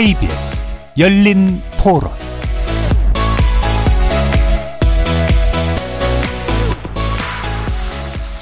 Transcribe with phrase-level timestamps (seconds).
[0.00, 0.64] KBS
[0.96, 2.10] 열린 토론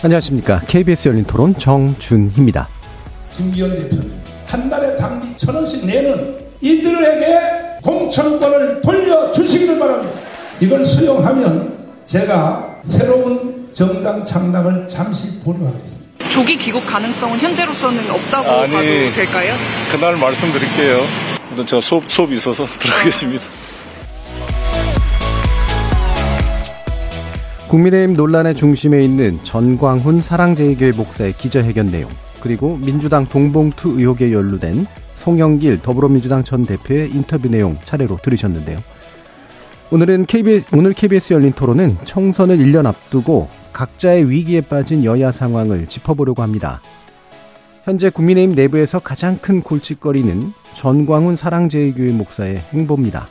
[0.04, 0.60] 안녕하십니까.
[0.68, 2.68] KBS 열린 토론 정준희입니다.
[3.36, 4.08] 김기현 대표는
[4.46, 7.40] 한 달에 당비 천 원씩 내는 이들에게
[7.82, 10.16] 공천권을 돌려주시기를 바랍니다.
[10.60, 16.30] 이걸 수용하면 제가 새로운 정당 창당을 잠시 보류하겠습니다.
[16.30, 19.56] 조기 귀국 가능성은 현재로서는 없다고 아니, 봐도 될까요?
[19.90, 21.37] 그날 말씀드릴게요.
[21.58, 23.44] 근데 제가 수업, 수업이 있어서 들어가겠습니다.
[27.66, 34.86] 국민의힘 논란의 중심에 있는 전광훈 사랑제일교회 목사의 기자회견 내용, 그리고 민주당 동봉투 의혹에 연루된
[35.16, 38.78] 송영길 더불어민주당 전 대표의 인터뷰 내용 차례로 들으셨는데요.
[39.90, 46.40] 오늘은 KBS, 오늘 KBS 열린 토론은 총선을 1년 앞두고 각자의 위기에 빠진 여야 상황을 짚어보려고
[46.40, 46.80] 합니다.
[47.82, 53.26] 현재 국민의힘 내부에서 가장 큰 골칫거리는 전광훈 사랑제일교회 목사의 행보입니다.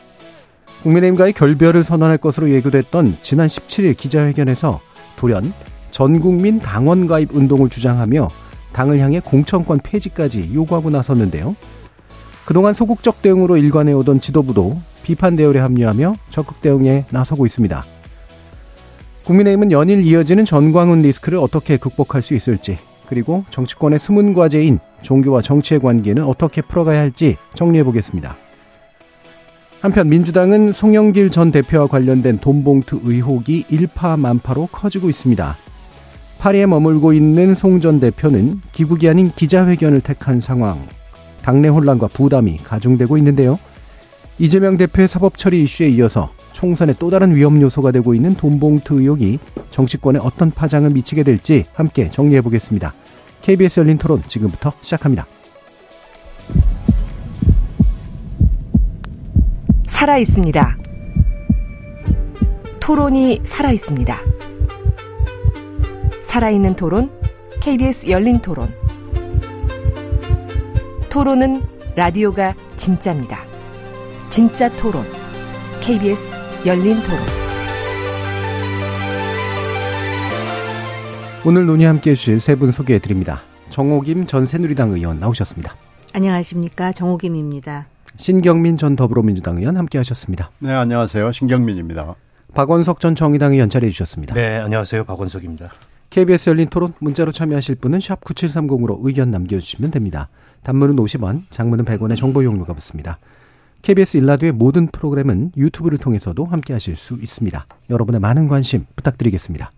[0.83, 4.79] 국민의힘과의 결별을 선언할 것으로 예고됐던 지난 17일 기자회견에서
[5.17, 5.53] 돌연
[5.91, 8.27] 전국민 당원 가입 운동을 주장하며
[8.73, 11.55] 당을 향해 공천권 폐지까지 요구하고 나섰는데요.
[12.45, 17.83] 그동안 소극적 대응으로 일관해오던 지도부도 비판 대열에 합류하며 적극 대응에 나서고 있습니다.
[19.25, 22.77] 국민의힘은 연일 이어지는 전광훈 리스크를 어떻게 극복할 수 있을지,
[23.07, 28.35] 그리고 정치권의 숨은 과제인 종교와 정치의 관계는 어떻게 풀어가야 할지 정리해 보겠습니다.
[29.79, 35.55] 한편 민주당은 송영길 전 대표와 관련된 돈봉투 의혹이 일파만파로 커지고 있습니다.
[36.39, 40.79] 파리에 머물고 있는 송 전 대표는 귀국이 아닌 기자회견을 택한 상황,
[41.43, 43.59] 당내 혼란과 부담이 가중되고 있는데요.
[44.39, 49.37] 이재명 대표의 사법 처리 이슈에 이어서 총선의 또 다른 위험 요소가 되고 있는 돈봉투 의혹이
[49.69, 52.95] 정치권에 어떤 파장을 미치게 될지 함께 정리해 보겠습니다.
[53.43, 55.27] KBS 열린 토론 지금부터 시작합니다.
[59.85, 60.77] 살아 있습니다.
[62.79, 64.17] 토론이 살아 있습니다.
[66.23, 67.11] 살아있는 토론,
[67.61, 68.73] KBS 열린 토론.
[71.11, 71.61] 토론은
[71.95, 73.45] 라디오가 진짜입니다.
[74.31, 75.05] 진짜 토론,
[75.81, 77.17] KBS 열린 토론.
[81.45, 83.41] 오늘 논의 함께 해주실 세 분 소개해 드립니다.
[83.69, 85.75] 정호김 전 새누리당 의원 나오셨습니다.
[86.13, 86.91] 안녕하십니까.
[86.91, 87.87] 정호김입니다.
[88.17, 90.51] 신경민 전 더불어민주당 의원 함께 하셨습니다.
[90.59, 91.31] 네, 안녕하세요.
[91.31, 92.15] 신경민입니다.
[92.53, 94.33] 박원석 전 정의당 의원 자리해 주셨습니다.
[94.33, 95.05] 네, 안녕하세요.
[95.05, 95.71] 박원석입니다.
[96.09, 100.27] KBS 열린 토론 문자로 참여하실 분은 샵 9730으로 의견 남겨주시면 됩니다.
[100.63, 103.19] 단문은 50원, 장문은 100원의 정보 용료가 붙습니다.
[103.81, 107.65] KBS 일라드의 모든 프로그램은 유튜브를 통해서도 함께 하실 수 있습니다.
[107.89, 109.71] 여러분의 많은 관심 부탁드리겠습니다.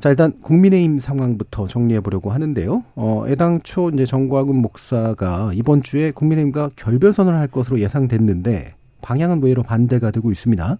[0.00, 2.84] 자, 일단 국민의힘 상황부터 정리해 보려고 하는데요.
[2.96, 9.62] 어, 애당초 이제 정광훈 목사가 이번 주에 국민의힘과 결별 선언을 할 것으로 예상됐는데 방향은 외로
[9.62, 10.78] 반대가 되고 있습니다.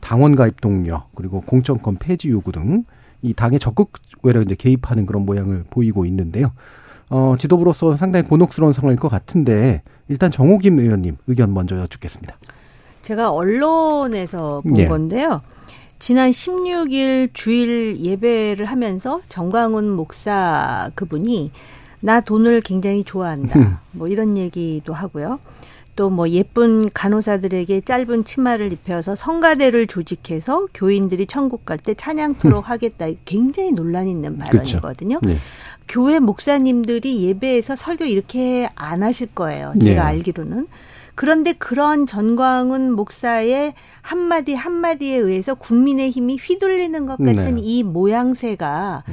[0.00, 2.84] 당원 가입 동료 그리고 공천권 폐지 요구 등
[3.22, 6.52] 이 당에 적극 외로 이제 개입하는 그런 모양을 보이고 있는데요.
[7.10, 12.36] 어, 지도부로서 상당히 곤혹스러운 상황일 것 같은데 일단 정호김 의원님 의견 먼저 여쭙겠습니다.
[13.02, 14.86] 제가 언론에서 본 예.
[14.86, 15.40] 건데요.
[15.98, 21.52] 지난 16일 주일 예배를 하면서 정광훈 목사 그분이
[22.00, 23.04] 나 돈을 굉장히 음.
[23.04, 23.80] 좋아한다.
[23.92, 25.38] 뭐 이런 얘기도 하고요.
[25.96, 32.70] 또 뭐 예쁜 간호사들에게 짧은 치마를 입혀서 성가대를 조직해서 교인들이 천국 갈 때 찬양 토록
[32.70, 33.06] 하겠다.
[33.26, 34.80] 굉장히 논란 있는 그렇죠.
[34.80, 35.20] 발언이거든요.
[35.22, 35.36] 네.
[35.90, 39.74] 교회 목사님들이 예배에서 설교 이렇게 안 하실 거예요.
[39.82, 40.08] 제가 네.
[40.08, 40.68] 알기로는.
[41.16, 47.60] 그런데 그런 전광훈 목사의 한마디 한마디에 의해서 국민의 힘이 휘둘리는 것 같은 네.
[47.60, 49.04] 이 모양새가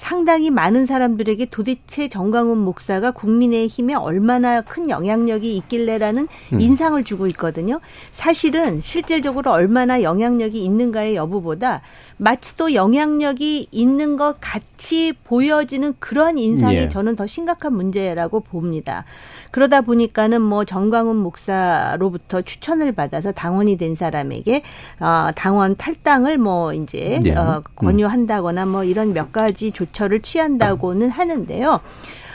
[0.00, 6.60] 상당히 많은 사람들에게 도대체 정광훈 목사가 국민의 힘에 얼마나 큰 영향력이 있길래라는 음.
[6.60, 7.80] 인상을 주고 있거든요.
[8.10, 11.82] 사실은 실질적으로 얼마나 영향력이 있는가의 여부보다
[12.16, 16.88] 마치 또 영향력이 있는 것 같이 보여지는 그런 인상이 예.
[16.88, 19.04] 저는 더 심각한 문제라고 봅니다.
[19.50, 24.62] 그러다 보니까는 뭐 정광훈 목사로부터 추천을 받아서 당원이 된 사람 에게
[25.00, 27.34] 어 당원 탈당을 뭐 이제 네.
[27.34, 31.80] 어 권유한다거나 뭐 이런 몇 가지 조처를 취한다고는 하는데요.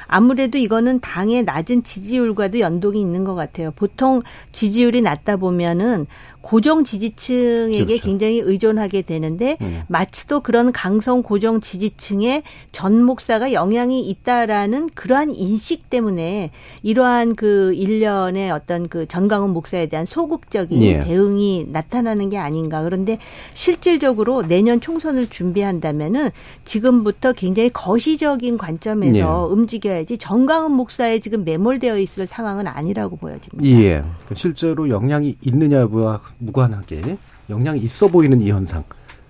[0.07, 3.71] 아무래도 이거는 당의 낮은 지지율과도 연동이 있는 것 같아요.
[3.75, 4.21] 보통
[4.51, 6.05] 지지율이 낮다 보면은
[6.45, 8.03] 고정 지지층에게 그렇죠.
[8.03, 9.81] 굉장히 의존하게 되는데 음.
[9.87, 16.51] 마치 또 그런 강성 고정 지지층에 전 목사가 영향이 있다라는 그러한 인식 때문에
[16.83, 20.99] 이러한 그 일련의 어떤 그 전광훈 목사에 대한 소극적인 예.
[20.99, 22.83] 대응이 나타나는 게 아닌가.
[22.83, 23.17] 그런데
[23.55, 26.29] 실질적으로 내년 총선을 준비한다면은
[26.63, 33.67] 지금부터 굉장히 거시적인 관점에서 움직여야 있어야지 정광훈 목사에 지금 매몰되어 있을 상황은 아니라고 보여집니다.
[33.67, 34.01] 예.
[34.01, 35.85] 그러니까 실제로 영향이 있느냐
[36.37, 37.17] 무관하게
[37.49, 38.83] 영향이 있어 보이는 이 현상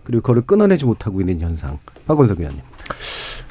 [0.05, 1.79] 그리고 그걸 끊어내지 못하고 있는 현상.
[2.07, 2.61] 박원석 위원님.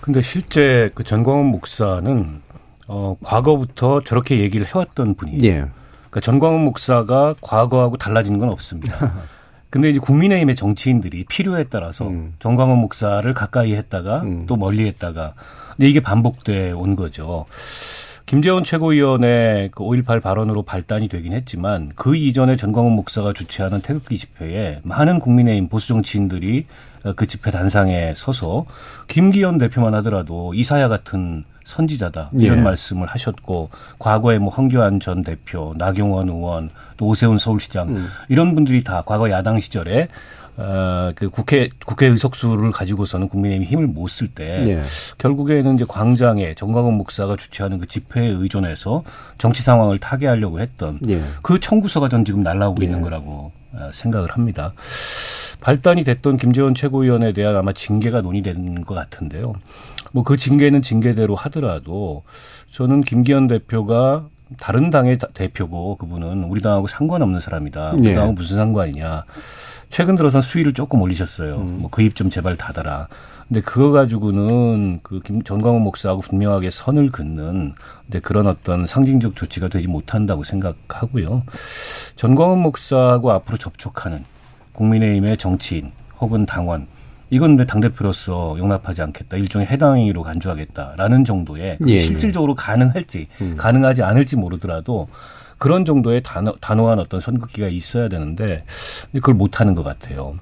[0.00, 2.40] 근데 실제 그 전광훈 목사는
[2.86, 5.42] 어 과거부터 저렇게 얘기를 해왔던 분이에요.
[5.44, 5.50] 예.
[6.10, 9.24] 그러니까 전광훈 목사가 과거하고 달라지는 건 없습니다.
[9.70, 12.34] 근데 이제 국민의힘의 정치인들이 필요에 따라서 음.
[12.38, 14.46] 정광훈 목사를 가까이 했다가 음.
[14.46, 15.34] 또 멀리 했다가
[15.76, 17.46] 근데 이게 반복돼 온 거죠.
[18.34, 24.80] 김재원 최고위원의 그 5.18 발언으로 발단이 되긴 했지만 그 이전에 전광훈 목사가 주최하는 태극기 집회에
[24.82, 26.66] 많은 국민의힘 보수 정치인들이
[27.14, 28.66] 그 집회 단상에 서서
[29.06, 32.62] 김기현 대표만 하더라도 이사야 같은 선지자다 이런 예.
[32.62, 33.70] 말씀을 하셨고
[34.00, 38.08] 과거에 뭐 황교안 전 대표, 나경원 의원, 또 오세훈 서울시장 음.
[38.28, 40.08] 이런 분들이 다 과거 야당 시절에
[40.56, 44.82] 어, 그 국회 국회 의석수를 가지고서는 국민의힘이 힘을 못 쓸때 예.
[45.18, 49.02] 결국에는 이제 광장에 정광훈 목사가 주최하는 그 집회에 의존해서
[49.38, 51.22] 정치 상황을 타개하려고 했던 예.
[51.42, 54.72] 그 청구서가 전 지금 날라오고 있는 거라고 어, 생각을 합니다.
[55.60, 59.54] 발단이 됐던 김재원 최고위원에 대한 아마 징계가 논의되는 것 같은데요.
[60.12, 62.22] 뭐 그 징계는 징계대로 하더라도
[62.70, 64.28] 저는 김기현 대표가
[64.60, 67.94] 다른 당의 다- 대표고 그분은 우리 당하고 상관없는 사람이다.
[67.98, 68.14] 우리 예.
[68.14, 69.24] 당하고 무슨 상관이냐.
[69.94, 71.56] 최근 들어서 수위를 조금 올리셨어요.
[71.56, 73.06] 뭐그입 좀 제발 닫아라.
[73.46, 77.74] 근데 그거 가지고는 그 김, 전광훈 목사하고 분명하게 선을 긋는
[78.04, 81.44] 근데 그런 어떤 상징적 조치가 되지 못한다고 생각하고요.
[82.16, 84.24] 전광훈 목사하고 앞으로 접촉하는
[84.72, 86.88] 국민의힘의 정치인 혹은 당원
[87.30, 89.36] 이건 왜 당대표로서 용납하지 않겠다.
[89.36, 92.00] 일종의 해당행위로 간주하겠다라는 정도의 예, 예.
[92.00, 93.54] 실질적으로 가능할지 음.
[93.56, 95.06] 가능하지 않을지 모르더라도
[95.64, 98.64] 그런 정도의 단호, 단호한 어떤 선긋기가 있어야 되는데
[99.04, 100.34] 근데 그걸 못하는 것 같아요.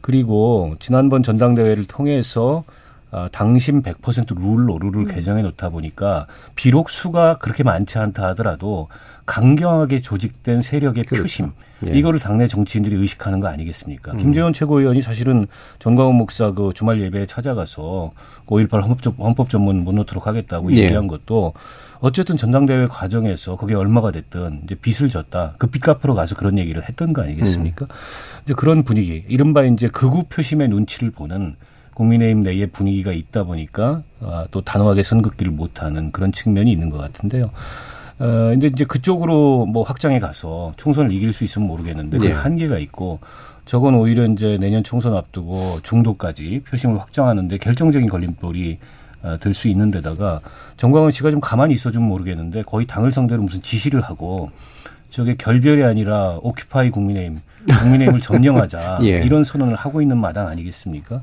[0.00, 2.64] 그리고 지난번 전당대회를 통해서
[3.10, 8.88] 아, 당심 100% 룰로 룰을 개정해 놓다 보니까 비록 수가 그렇게 많지 않다 하더라도
[9.26, 11.52] 강경하게 조직된 세력의 표심
[11.86, 11.92] 예.
[11.92, 14.16] 이거를 당내 정치인들이 의식하는 거 아니겠습니까?
[14.16, 15.48] 김재원 최고위원이 사실은
[15.80, 18.12] 정광훈 목사 그 주말 예배에 찾아가서
[18.46, 20.84] 5.18 헌법, 헌법 전문 못 놓도록 하겠다고 예.
[20.84, 21.52] 얘기한 것도
[22.02, 25.54] 어쨌든 전당대회 과정에서 그게 얼마가 됐든 이제 빚을 졌다.
[25.58, 27.86] 그 빚 갚으러 가서 그런 얘기를 했던 거 아니겠습니까?
[28.44, 31.54] 이제 그런 분위기, 이른바 이제 극우 표심의 눈치를 보는
[31.94, 37.50] 국민의힘 내의 분위기가 있다 보니까 아, 또 단호하게 선긋기를 못하는 그런 측면이 있는 것 같은데요.
[38.18, 42.32] 어, 근데 이제 그쪽으로 뭐 확장해 가서 총선을 이길 수 있으면 모르겠는데 그 네.
[42.32, 43.20] 한계가 있고
[43.64, 48.78] 저건 오히려 이제 내년 총선 앞두고 중도까지 표심을 확장하는데 결정적인 걸림돌이
[49.22, 50.40] 어, 될수 있는 데다가
[50.82, 54.50] 정광훈 씨가 좀 가만히 있어주면 모르겠는데 거의 당을 상대로 무슨 지시를 하고
[55.10, 57.38] 저게 결별이 아니라 오큐파이 국민의힘,
[57.68, 59.22] 국민의힘을 점령하자 예.
[59.22, 61.22] 이런 선언을 하고 있는 마당 아니겠습니까?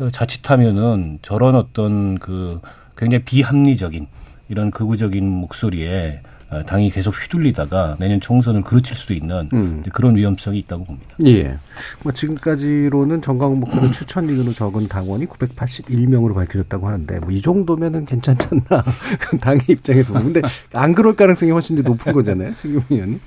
[0.00, 2.60] 어, 자칫하면은 저런 어떤 그
[2.96, 4.08] 굉장히 비합리적인
[4.48, 6.27] 이런 극우적인 목소리에 어,
[6.66, 9.82] 당이 계속 휘둘리다가 내년 총선을 그르칠 수도 있는 음.
[9.92, 11.16] 그런 위험성이 있다고 봅니다.
[11.26, 11.58] 예.
[12.02, 18.48] 뭐 지금까지로는 정광훈 목사는 추천 리그로 적은 당원이 981명으로 밝혀졌다고 하는데 뭐 이 정도면은 괜찮지
[18.50, 18.82] 않나
[19.40, 20.12] 당의 입장에서.
[20.14, 20.42] 근데
[20.72, 23.20] 안 그럴 가능성이 훨씬 더 높은 거잖아요, 지금 의원님.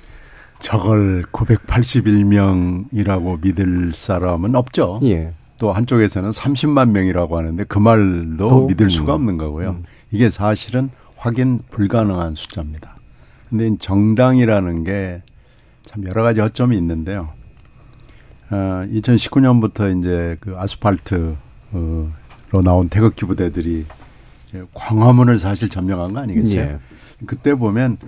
[0.58, 5.00] 저걸 981명이라고 믿을 사람은 없죠.
[5.04, 5.32] 예.
[5.58, 8.90] 또 한쪽에서는 30만 명이라고 하는데 그 말도 또, 믿을 음.
[8.90, 9.70] 수가 없는 거고요.
[9.70, 9.84] 음.
[10.10, 12.96] 이게 사실은 확인 불가능한 숫자입니다.
[13.52, 15.22] 근데 이 정당이라는 게
[15.92, 17.28] 참 여러 가지 허점이 있는데요.
[18.50, 21.36] 어, 2019년부터 이제 그 아스팔트로
[22.64, 23.84] 나온 태극기 부대들이
[24.72, 26.60] 광화문을 사실 점령한 거 아니겠어요?
[26.62, 26.78] 예.
[27.26, 27.98] 그때 보면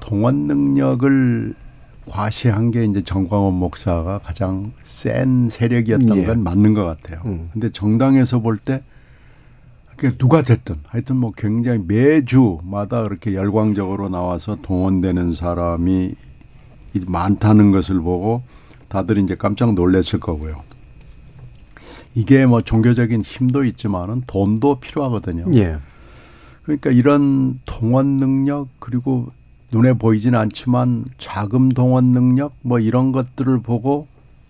[0.00, 1.54] 동원 능력을
[2.06, 6.24] 과시한 게 이제 정광훈 목사가 가장 센 세력이었던 예.
[6.26, 7.22] 건 맞는 것 같아요.
[7.24, 7.48] 음.
[7.54, 8.82] 근데 정당에서 볼 때
[10.10, 16.14] 누가 됐든 하여튼 뭐 굉장히 매주마다 그렇게 열광적으로 나와서 동원되는 사람이
[16.94, 18.42] 이- 많다는 것을 보고
[18.88, 20.56] 다들 이제 깜짝 놀랐을 거고요.
[22.14, 25.46] 이게 뭐 종교적인 힘도 있지만은 돈도 필요하거든요.
[25.54, 25.78] 예.
[26.64, 29.30] 그러니까 이런 동원 능력 그리고
[29.72, 34.06] 눈에 보이지는 않지만 자금 동원 능력 뭐 이런 것들을 보고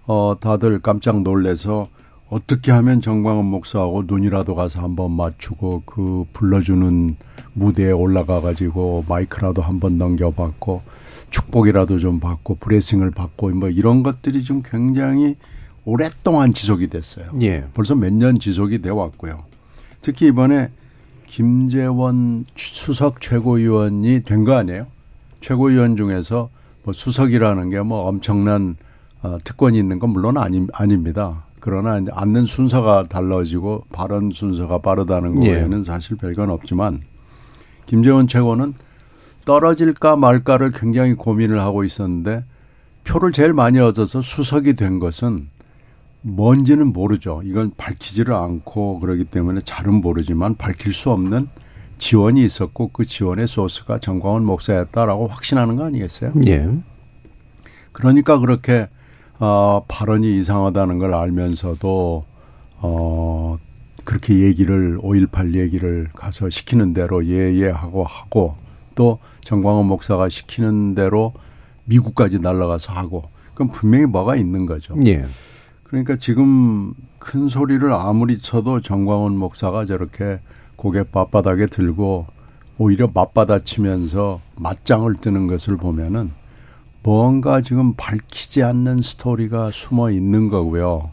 [0.07, 1.89] 어 다들 깜짝 놀래서
[2.37, 7.15] 어떻게 하면 정광훈 목사하고 눈이라도 가서 한번 맞추고 그 불러주는
[7.53, 10.81] 무대에 올라가 가지고 마이크라도 한번 넘겨받고
[11.29, 15.37] 축복이라도 좀 받고 브레싱을 받고 뭐 이런 것들이 좀 굉장히
[15.85, 17.27] 오랫동안 지속이 됐어요.
[17.43, 17.65] 예.
[17.75, 19.45] 벌써 몇 년 지속이 되어 왔고요.
[20.01, 20.71] 특히 이번에
[21.27, 24.87] 김재원 수석 최고위원이 된 거 아니에요?
[25.43, 26.49] 최고위원 중에서
[26.85, 28.77] 뭐 수석이라는 게 뭐 엄청난
[29.23, 31.45] 어, 특권이 있는 건 물론 아니, 아닙니다.
[31.65, 35.55] 그러나 이제 앉는 순서가 달라지고 발언 순서가 빠르다는 예.
[35.55, 37.03] 거에는 사실 별건 없지만
[37.87, 38.75] 김재원 최고는
[39.45, 42.45] 떨어질까 말까를 굉장히 고민을 하고 있었는데
[43.05, 45.51] 표를 제일 많이 얻어서 수석이 된 것은
[46.23, 47.43] 뭔지는 모르죠.
[47.45, 51.47] 이건 밝히지를 않고 그러기 때문에 잘은 모르지만 밝힐 수 없는
[51.97, 56.33] 지원이 있었고 그 지원의 소스가 정광훈 목사였다라고 확신하는 거 아니겠어요?
[56.45, 56.69] 예.
[57.93, 58.89] 그러니까 그렇게
[59.45, 62.25] 어 발언이 이상하다는 걸 알면서도
[62.79, 63.59] 어
[64.05, 68.55] 그렇게 얘기를 5.18 얘기를 가서 시키는 대로 예예 하고 하고
[68.95, 71.33] 또 정광훈 목사가 시키는 대로
[71.87, 74.95] 미국까지 날아가서 하고 그럼 분명히 뭐가 있는 거죠.
[75.07, 75.25] 예.
[75.83, 80.39] 그러니까 지금 큰 소리를 아무리 쳐도 정광훈 목사가 저렇게
[80.77, 82.27] 고개 맞바닥에 들고
[82.79, 86.31] 오히려 맞받아치면서 맞짱을 뜨는 것을 보면은
[87.03, 91.11] 뭔가 지금 밝히지 않는 스토리가 숨어 있는 거고요.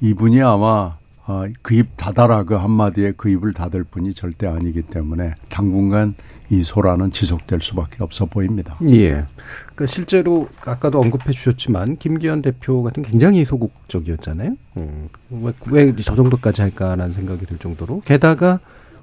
[0.00, 6.14] 이분이 아마 아, 그입 닫아라 그 한마디에 그 입을 닫을 분이 절대 아니기 때문에 당분간
[6.50, 8.76] 이 소란은 지속될 수밖에 없어 보입니다.
[8.88, 9.24] 예.
[9.66, 14.56] 그러니까 실제로 아까도 언급해 주셨지만 김기현 대표 같은 굉장히 소극적이었잖아요.
[14.78, 15.08] 음,
[15.68, 18.58] 왜저 정도까지 할까라는 생각이 들 정도로 게다가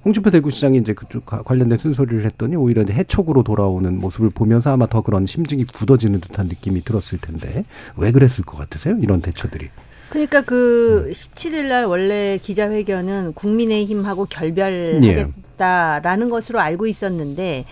[0.08, 5.02] 홍준표 대구시장이 이제 그쪽 관련된 쓴소리를 했더니 오히려 이제 해촉으로 돌아오는 모습을 보면서 아마 더
[5.02, 7.66] 그런 심증이 굳어지는 듯한 느낌이 들었을 텐데
[7.98, 8.96] 왜 그랬을 것 같으세요?
[9.02, 9.68] 이런 대처들이.
[10.10, 16.30] 그러니까 그 17일 날 원래 기자회견은 국민의힘하고 결별하겠다라는 예.
[16.30, 17.66] 것으로 알고 있었는데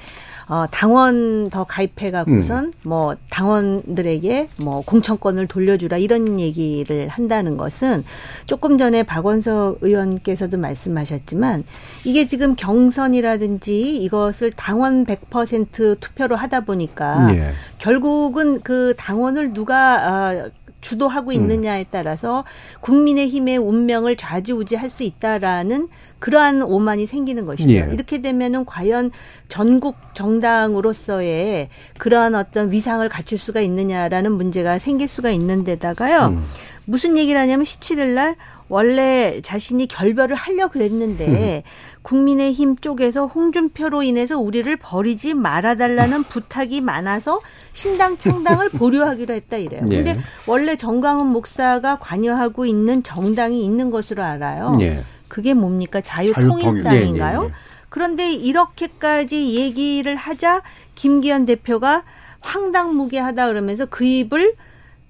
[0.48, 2.74] 어, 당원 더 가입해 갖고선 음.
[2.84, 8.04] 뭐 당원들에게 뭐 공천권을 돌려주라 이런 얘기를 한다는 것은
[8.46, 11.64] 조금 전에 박원석 의원께서도 말씀하셨지만
[12.04, 17.52] 이게 지금 경선이라든지 이것을 당원 100% 투표로 하다 보니까 예.
[17.80, 19.96] 결국은 그 당원을 누가
[20.36, 20.50] 어,
[20.86, 21.34] 주도하고 음.
[21.34, 22.46] 있느냐에 따라서
[22.82, 25.88] 국민의힘의 운명을 좌지우지할 수 있다라는
[26.20, 27.72] 그러한 오만이 생기는 것이죠.
[27.72, 27.90] 예.
[27.92, 29.12] 이렇게 되면은 과연
[29.48, 36.28] 전국 정당으로서의 그러한 어떤 위상을 갖출 수가 있느냐라는 문제가 생길 수가 있는데다가요.
[36.28, 36.46] 음.
[36.86, 38.36] 무슨 얘기를 하냐면 17일 날
[38.68, 41.70] 원래 자신이 결별을 하려 그랬는데 음.
[42.02, 47.42] 국민의힘 쪽에서 홍준표로 인해서 우리를 버리지 말아달라는 부탁이 많아서
[47.74, 49.86] 신당 창당을 보류하기로 했다 이래요.
[49.92, 49.96] 예.
[49.96, 50.18] 근데
[50.48, 54.78] 원래 정광훈 목사가 관여하고 있는 정당이 있는 것으로 알아요.
[54.82, 55.04] 예.
[55.28, 57.40] 그게 뭡니까 자유통일당인가요?
[57.40, 57.52] 예, 예, 예.
[57.90, 60.62] 그런데 이렇게까지 얘기를 하자
[60.96, 62.04] 김기현 대표가
[62.42, 64.56] 황당무계하다 그러면서 그 입을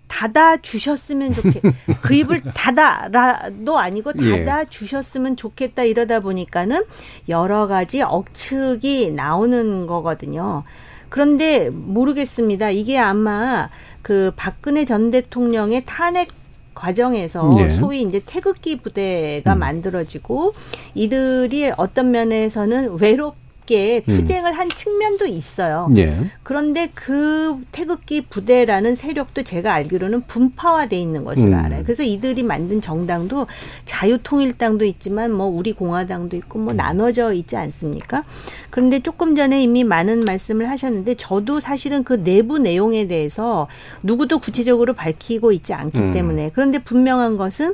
[0.07, 1.61] 닫아 주셨으면 좋겠.
[2.01, 4.45] 그 입을 닫아라도 아니고 예.
[4.45, 6.83] 닫아 주셨으면 좋겠다 이러다 보니까는
[7.29, 10.63] 여러 가지 억측이 나오는 거거든요.
[11.09, 12.71] 그런데 모르겠습니다.
[12.71, 13.69] 이게 아마
[14.01, 16.29] 그 박근혜 전 대통령의 탄핵
[16.73, 17.69] 과정에서 네.
[17.71, 19.59] 소위 이제 태극기 부대가 음.
[19.59, 20.53] 만들어지고
[20.93, 24.15] 이들이 어떤 면에서는 외롭 함께 음.
[24.15, 24.57] 투쟁을 음.
[24.57, 25.89] 한 측면도 있어요.
[25.97, 26.15] 예.
[26.43, 31.53] 그런데 그 태극기 부대라는 세력도 제가 알기로는 분파화돼 있는 것으로 음.
[31.55, 31.83] 알아요.
[31.83, 33.47] 그래서 이들이 만든 정당도
[33.85, 36.77] 자유통일당도 있지만 뭐 우리 공화당도 있고 뭐 음.
[36.77, 38.23] 나눠져 있지 않습니까?
[38.69, 43.67] 그런데 조금 전에 이미 많은 말씀을 하셨는데 저도 사실은 그 내부 내용에 대해서
[44.03, 46.13] 누구도 구체적으로 밝히고 있지 않기 음.
[46.13, 47.73] 때문에 그런데 분명한 것은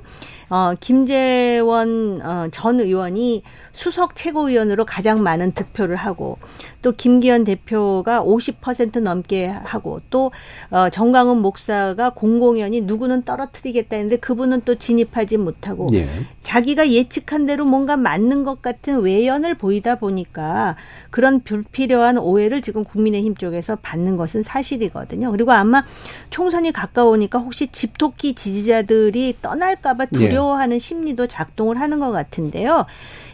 [0.51, 3.41] 어, 김재원 어, 전 의원이
[3.71, 6.37] 수석 최고위원으로 가장 많은 득표를 하고
[6.81, 10.31] 또 김기현 대표가 50% 넘게 하고 또
[10.69, 16.07] 어, 정광훈 목사가 공공연히 누구는 떨어뜨리겠다 했는데 그분은 또 진입하지 못하고 예.
[16.43, 20.75] 자기가 예측한 대로 뭔가 맞는 것 같은 외연을 보이다 보니까
[21.11, 25.31] 그런 불필요한 오해를 지금 국민의힘 쪽에서 받는 것은 사실이거든요.
[25.31, 25.85] 그리고 아마
[26.29, 30.17] 총선이 가까우니까 혹시 집토끼 지지자들이 떠날까봐 예.
[30.17, 30.79] 두려워하는 예.
[30.79, 32.85] 심리도 작동을 하는 것 같은데요.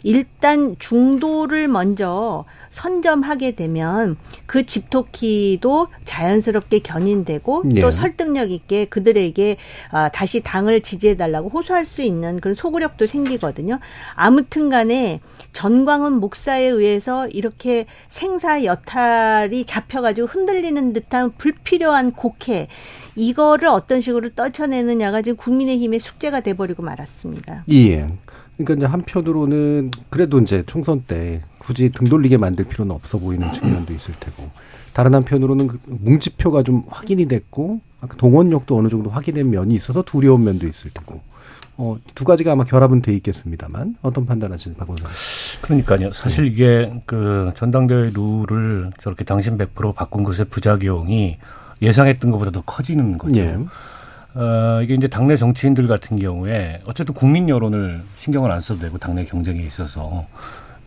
[0.04, 7.82] 일단 중도를 먼저 선점하게 되면 그 집토끼도 자연스럽게 견인되고 예.
[7.82, 9.58] 또 설득력 있게 그들에게
[9.92, 13.80] 아, 다시 당을 지지해달라고 호소할 수 있는 그런 소구력도 생기거든요.
[14.16, 15.20] 아무튼 간에
[15.54, 22.68] 전광훈 목사에 의해서 이렇게 생사 여탈이 잡혀가지고 흔들리는 듯한 불필요한 곡해
[23.16, 27.64] 이거를 어떤 식으로 떨쳐내느냐가 지금 국민의힘의 숙제가 돼버리고 말았습니다.
[27.72, 28.08] 예.
[28.58, 33.94] 그러니까 이제 한편으로는 그래도 이제 총선 때 굳이 등 돌리게 만들 필요는 없어 보이는 측면도
[33.94, 34.50] 있을 테고
[34.94, 37.82] 다른 한편으로는 그 뭉치표가 좀 확인이 됐고
[38.18, 41.22] 동원력도 어느 정도 확인된 면이 있어서 두려운 면도 있을 테고
[41.78, 45.08] 어, 두 가지가 아마 결합은 돼 있겠습니다만 어떤 판단하시는 박원석?
[45.62, 46.12] 그러니까요.
[46.12, 46.50] 사실 네.
[46.50, 51.38] 이게 그 전당대회 룰을 저렇게 당신 100% 바꾼 것의 부작용이
[51.84, 53.40] 예상했던 것보다 더 커지는 거죠.
[53.40, 53.60] 예.
[54.34, 59.26] 어, 이게 이제 당내 정치인들 같은 경우에 어쨌든 국민 여론을 신경을 안 써도 되고 당내
[59.26, 60.26] 경쟁에 있어서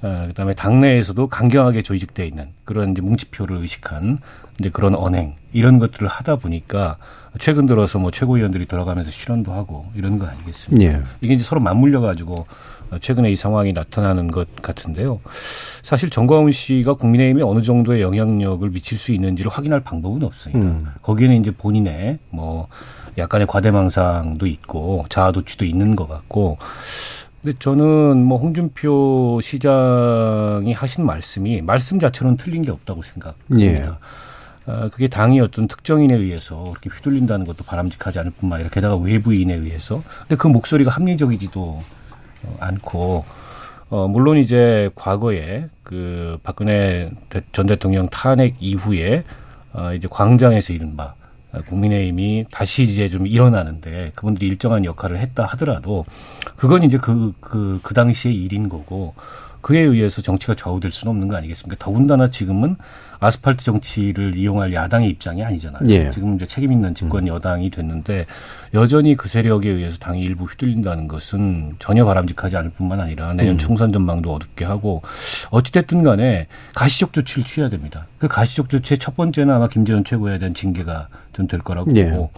[0.03, 4.19] 어, 그다음에 당내에서도 강경하게 조직돼 있는 그런 이제 뭉치표를 의식한
[4.59, 6.97] 이제 그런 언행 이런 것들을 하다 보니까
[7.39, 10.85] 최근 들어서 뭐 최고위원들이 돌아가면서 실언도 하고 이런 거 아니겠습니까?
[10.85, 11.03] 예.
[11.21, 12.47] 이게 이제 서로 맞물려 가지고
[13.01, 15.21] 최근에 이 상황이 나타나는 것 같은데요.
[15.83, 20.67] 사실 정광훈 씨가 국민의힘에 어느 정도의 영향력을 미칠 수 있는지를 확인할 방법은 없습니다.
[20.67, 20.87] 음.
[21.03, 22.67] 거기에는 이제 본인의 뭐
[23.19, 26.59] 약간의 과대망상도 있고 자아도취도 있는 것 같고
[27.43, 33.61] 근데 저는 뭐 홍준표 시장이 하신 말씀이 말씀 자체로는 틀린 게 없다고 생각합니다.
[33.61, 33.91] 예.
[34.67, 39.55] 아, 그게 당이 어떤 특정인에 의해서 그렇게 휘둘린다는 것도 바람직하지 않을 뿐만 아니라 게다가 외부인에
[39.55, 41.83] 의해서 근데 그 목소리가 합리적이지도
[42.43, 43.25] 어, 않고
[43.89, 49.25] 어 물론 이제 과거에 그 박근혜 대- 전 대통령 탄핵 이후에
[49.73, 51.15] 어 이제 광장에서 이른바
[51.69, 56.05] 국민의힘이 다시 이제 좀 일어나는데 그분들이 일정한 역할을 했다 하더라도
[56.57, 59.15] 그건 이제 그, 그, 그 당시의 일인 거고
[59.61, 61.77] 그에 의해서 정치가 좌우될 수는 없는 거 아니겠습니까?
[61.85, 62.77] 더군다나 지금은
[63.23, 65.83] 아스팔트 정치를 이용할 야당의 입장이 아니잖아요.
[65.91, 66.11] 예.
[66.11, 68.25] 지금 이제 책임 있는 집권 여당이 됐는데
[68.73, 73.59] 여전히 그 세력에 의해서 당이 일부 휘둘린다는 것은 전혀 바람직하지 않을 뿐만 아니라 내년 음.
[73.59, 75.03] 총선 전망도 어둡게 하고
[75.51, 78.07] 어찌됐든 간에 가시적 조치를 취해야 됩니다.
[78.19, 81.09] 그 가시적 조치의 첫 번째는 아마 김재원 최고에 대한 징계가
[81.41, 82.11] 전될 거라고 예.
[82.11, 82.31] 보고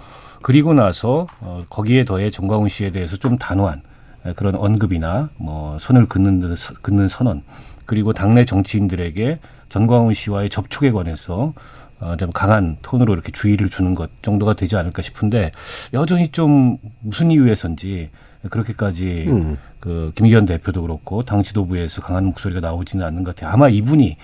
[0.42, 3.82] 그리고 나서 어, 거기에 더해 정광훈 씨에 대해서 좀 단호한
[4.26, 7.42] 에, 그런 언급이나 뭐 선을 긋는 긋는 선언
[7.87, 11.52] 그리고 당내 정치인들에게 전광훈 씨와의 접촉에 관해서
[12.00, 15.52] 어, 좀 강한 톤으로 이렇게 주의를 주는 것 정도가 되지 않을까 싶은데
[15.94, 18.11] 여전히 좀 무슨 이유에선지
[18.50, 19.59] 그렇게까지 음.
[19.78, 23.52] 그 김기현 대표도 그렇고 당 지도부에서 강한 목소리가 나오지는 않는 것 같아요.
[23.52, 24.16] 아마 이분이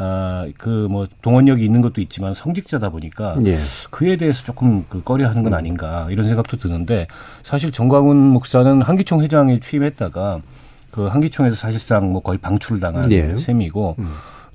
[0.00, 3.56] 아그 뭐 동원력이 있는 것도 있지만 성직자다 보니까 예.
[3.90, 7.08] 그에 대해서 조금 그 꺼려하는 건 아닌가 이런 생각도 드는데
[7.42, 10.40] 사실 정광훈 목사는 한기총 회장에 취임했다가
[10.92, 13.36] 그 한기총에서 사실상 뭐 거의 방출을 당한 예.
[13.36, 13.96] 셈이고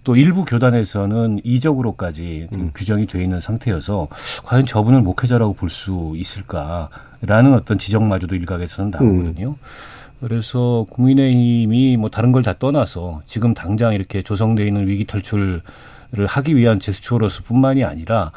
[0.06, 4.08] 또 일부 교단에서는 이적으로까지 지금 규정이 돼 있는 상태여서
[4.46, 9.56] 과연 저분을 목회자라고 볼 수 있을까라는 어떤 지적마저도 일각에서는 나오거든요.
[10.24, 15.62] 그래서 국민의힘이 뭐 다른 걸 다 떠나서 지금 당장 이렇게 조성돼 있는 위기 탈출을
[16.28, 18.32] 하기 위한 제스처로서뿐만이 아니라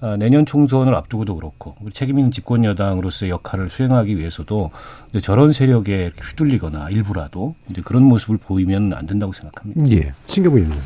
[0.00, 4.70] 아, 내년 총선을 앞두고도 그렇고 우리 책임 있는 집권 여당으로서의 역할을 수행하기 위해서도
[5.10, 9.92] 이제 저런 세력에 휘둘리거나 일부라도 이제 그런 모습을 보이면 안 된다고 생각합니다.
[9.92, 10.12] 예.
[10.26, 10.80] 신경부 의원님.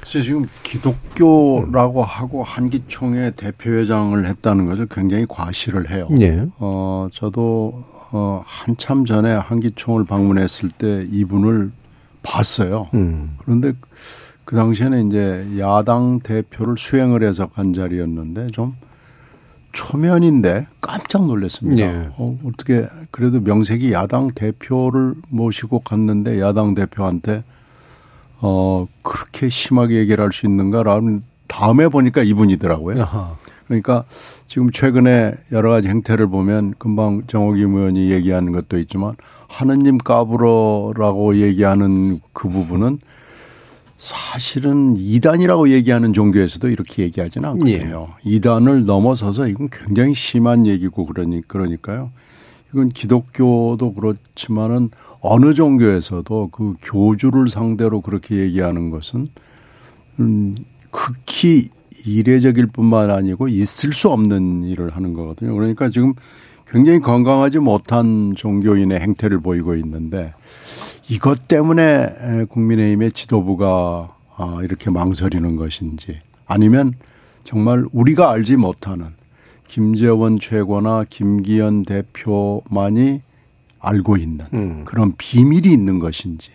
[0.00, 6.08] 글쎄 지금 기독교라고 하고 한기총의 대표회장을 했다는 것을 굉장히 과시를 해요.
[6.20, 6.46] 예.
[6.58, 7.84] 어, 저도
[8.16, 11.72] 어, 한참 전에 한기총을 방문했을 때 이분을
[12.22, 12.86] 봤어요.
[12.94, 13.36] 음.
[13.38, 13.72] 그런데
[14.44, 18.76] 그 당시에는 이제 야당 대표를 수행을 해서 간 자리였는데 좀
[19.72, 21.80] 초면인데 깜짝 놀랐습니다.
[21.80, 22.08] 예.
[22.16, 27.42] 어, 어떻게 그래도 명색이 야당 대표를 모시고 갔는데 야당 대표한테
[28.40, 33.02] 어 그렇게 심하게 얘기를 할 수 있는가라는 다음에 보니까 이분이더라고요.
[33.02, 33.36] 아하.
[33.66, 34.04] 그러니까
[34.54, 39.10] 지금 최근에 여러 가지 행태를 보면 금방 정호김 의원이 얘기하는 것도 있지만
[39.48, 43.00] 하느님 까불어라고 얘기하는 그 부분은
[43.96, 48.06] 사실은 이단이라고 얘기하는 종교에서도 이렇게 얘기하지는 않거든요.
[48.22, 52.12] 이단을 넘어서서 이건 굉장히 심한 얘기고 그러니 그러니까요.
[52.72, 59.26] 이건 기독교도 그렇지만은 어느 종교에서도 그 교주를 상대로 그렇게 얘기하는 것은
[60.20, 60.54] 음
[60.92, 61.70] 극히
[62.04, 65.54] 이례적일 뿐만 아니고 있을 수 없는 일을 하는 거거든요.
[65.54, 66.14] 그러니까 지금
[66.66, 70.34] 굉장히 건강하지 못한 종교인의 행태를 보이고 있는데
[71.08, 76.92] 이것 때문에 국민의힘의 지도부가 아, 이렇게 망설이는 것인지 아니면
[77.44, 79.06] 정말 우리가 알지 못하는
[79.68, 83.22] 김재원 최고나 김기현 대표만이
[83.78, 84.82] 알고 있는 음.
[84.84, 86.50] 그런 비밀이 있는 것인지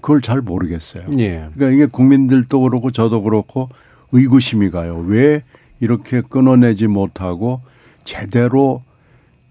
[0.00, 1.04] 그걸 잘 모르겠어요.
[1.18, 1.48] 예.
[1.54, 3.68] 그러니까 이게 국민들도 그렇고 저도 그렇고
[4.14, 5.04] 의구심이 가요.
[5.06, 5.42] 왜
[5.80, 7.60] 이렇게 끊어내지 못하고
[8.04, 8.82] 제대로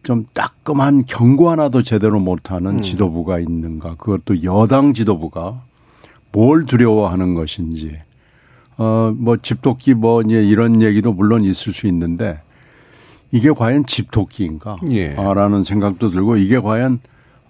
[0.03, 3.95] 좀 따끔한 경고 하나도 제대로 못하는 지도부가 있는가.
[3.95, 5.63] 그것도 여당 지도부가
[6.31, 7.97] 뭘 두려워하는 것인지.
[8.77, 12.41] 어, 뭐 집토끼 뭐 이런 얘기도 물론 있을 수 있는데
[13.31, 14.77] 이게 과연 집토끼인가?
[14.91, 15.15] 예.
[15.15, 16.99] 아, 라는 생각도 들고 이게 과연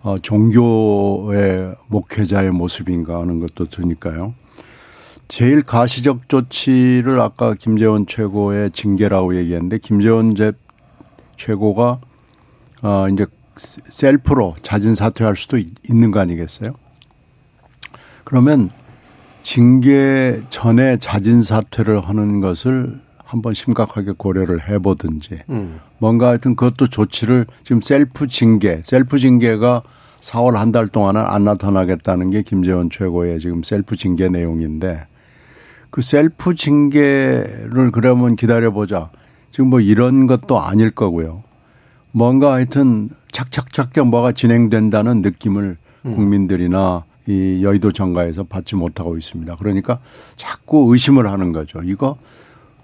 [0.01, 4.33] 어, 종교의 목회자의 모습인가 하는 것도 드니까요.
[5.33, 10.51] 제일 가시적 조치를 아까 김재원 최고의 징계라고 얘기했는데 김재원 제
[11.37, 11.99] 최고가
[12.83, 13.25] 어 이제
[13.57, 16.73] 셀프로 자진 사퇴할 수도 있- 있는 거 아니겠어요?
[18.23, 18.69] 그러면
[19.41, 25.79] 징계 전에 자진 사퇴를 하는 것을 한번 심각하게 고려를 해보든지 음.
[25.97, 29.81] 뭔가 하여튼 그것도 조치를 지금 셀프 징계, 셀프 징계가
[30.21, 35.07] 4월 한 달 동안은 안 나타나겠다는 게 김재원 최고의 지금 셀프 징계 내용인데
[35.93, 39.11] 그 셀프 징계를 그러면 기다려보자.
[39.51, 41.43] 지금 뭐 이런 것도 아닐 거고요.
[42.11, 45.77] 뭔가 하여튼 착착착착 뭐가 진행된다는 느낌을
[46.07, 46.15] 음.
[46.15, 49.55] 국민들이나 이 여의도 정가에서 받지 못하고 있습니다.
[49.57, 49.99] 그러니까
[50.35, 51.83] 자꾸 의심을 하는 거죠.
[51.83, 52.17] 이거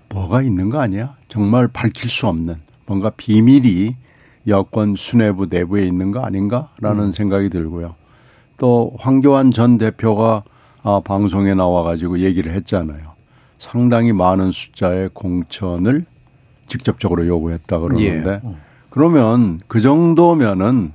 [0.10, 1.16] 뭐가 있는 거 아니야?
[1.30, 3.96] 정말 밝힐 수 없는 뭔가 비밀이
[4.46, 7.12] 여권 수뇌부 내부에 있는 거 아닌가라는 음.
[7.12, 7.96] 생각이 들고요.
[8.58, 10.44] 또 황교안 전 대표가
[10.90, 13.00] 아, 방송에 나와가지고 얘기를 했잖아요.
[13.58, 16.06] 상당히 많은 숫자의 공천을
[16.68, 18.56] 직접적으로 요구했다 그러는데 예.
[18.90, 20.92] 그러면 그 정도면은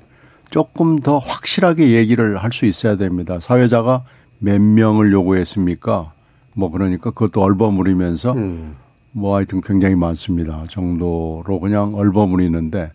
[0.51, 3.39] 조금 더 확실하게 얘기를 할 수 있어야 됩니다.
[3.41, 4.03] 사회자가
[4.41, 6.13] 몇 명을 요구했습니까?
[6.55, 8.75] 뭐 그러니까 그것도 얼버무리면서 음.
[9.13, 10.65] 뭐 하여튼 굉장히 많습니다.
[10.71, 12.91] 정도로 그냥 얼버무리는데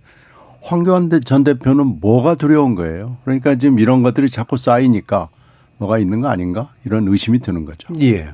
[0.62, 3.17] 황교안 대- 전 대표는 뭐가 두려운 거예요.
[3.23, 5.29] 그러니까 지금 이런 것들이 자꾸 쌓이니까
[5.80, 7.88] 뭐가 있는 거 아닌가 이런 의심이 드는 거죠.
[8.02, 8.30] 예.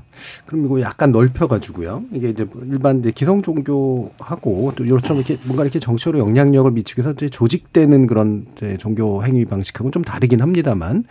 [0.45, 2.03] 그럼 이거 약간 넓혀가지고요.
[2.11, 7.01] 이게 이제 뭐 일반 이제 기성 종교하고 또 요처럼 이렇게 뭔가 이렇게 정치로 영향력을 미치기
[7.01, 11.03] 위해서 이제 조직되는 그런 이제 종교 행위 방식하고는 좀 다르긴 합니다만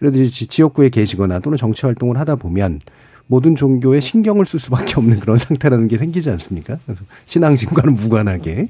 [0.00, 2.80] 그래도 이제 지- 지역구에 계시거나 또는 정치 활동을 하다 보면
[3.28, 6.78] 모든 종교에 신경을 쓸 수밖에 없는 그런 상태라는 게 생기지 않습니까?
[6.86, 8.68] 그래서 신앙심과는 무관하게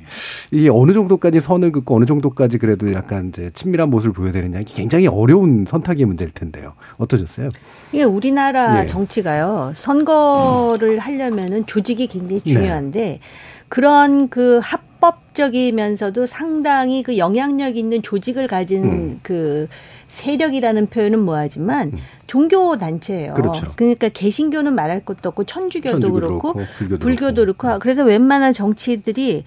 [0.50, 4.72] 이게 어느 정도까지 선을 긋고 어느 정도까지 그래도 약간 이제 친밀한 모습을 보여야 되느냐 이게
[4.74, 6.72] 굉장히 어려운 선택의 문제일 텐데요.
[6.96, 7.50] 어떠셨어요?
[7.92, 8.86] 이게 우리나라 예.
[8.86, 9.72] 정치가요.
[9.74, 12.52] 선거를 하려면은 조직이 굉장히 네.
[12.52, 13.20] 중요한데
[13.68, 19.20] 그런 그 합법적이면서도 상당히 그 영향력 있는 조직을 가진 음.
[19.22, 19.68] 그
[20.16, 21.92] 세력이라는 표현은 뭐하지만
[22.26, 23.34] 종교 단체예요.
[23.34, 23.72] 그렇죠.
[23.76, 29.44] 그러니까 개신교는 말할 것도 없고 천주교도 천주교 그렇고, 그렇고, 불교도 불교도 그렇고 그래서 웬만한 정치들이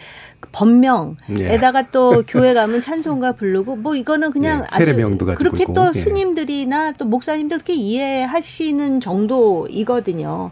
[0.51, 1.85] 법명에다가 예.
[1.91, 5.73] 또 교회 가면 찬송가 부르고 뭐 이거는 그냥 예, 아주 세례명도 가지고 그렇게 있고.
[5.73, 5.99] 또 예.
[5.99, 10.51] 스님들이나 또 목사님들 그렇게 이해하시는 정도이거든요.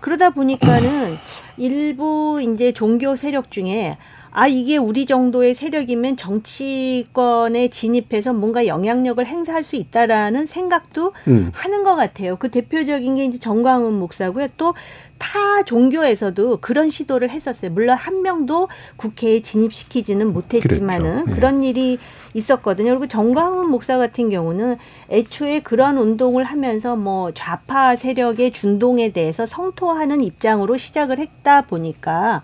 [0.00, 1.16] 그러다 보니까는
[1.58, 3.98] 일부 이제 종교 세력 중에
[4.38, 11.50] 아 이게 우리 정도의 세력이면 정치권에 진입해서 뭔가 영향력을 행사할 수 있다라는 생각도 음.
[11.54, 12.36] 하는 것 같아요.
[12.36, 14.48] 그 대표적인 게 이제 정광훈 목사고요.
[14.58, 14.74] 또
[15.18, 17.70] 타 종교에서도 그런 시도를 했었어요.
[17.70, 21.30] 물론 한 명도 국회에 진입시키지는 못했지만은 그랬죠.
[21.30, 21.34] 예.
[21.34, 21.98] 그런 일이
[22.34, 22.90] 있었거든요.
[22.90, 24.76] 그리고 정광훈 목사 같은 경우는
[25.10, 32.42] 애초에 그런 운동을 하면서 뭐 좌파 세력의 준동에 대해서 성토하는 입장으로 시작을 했다 보니까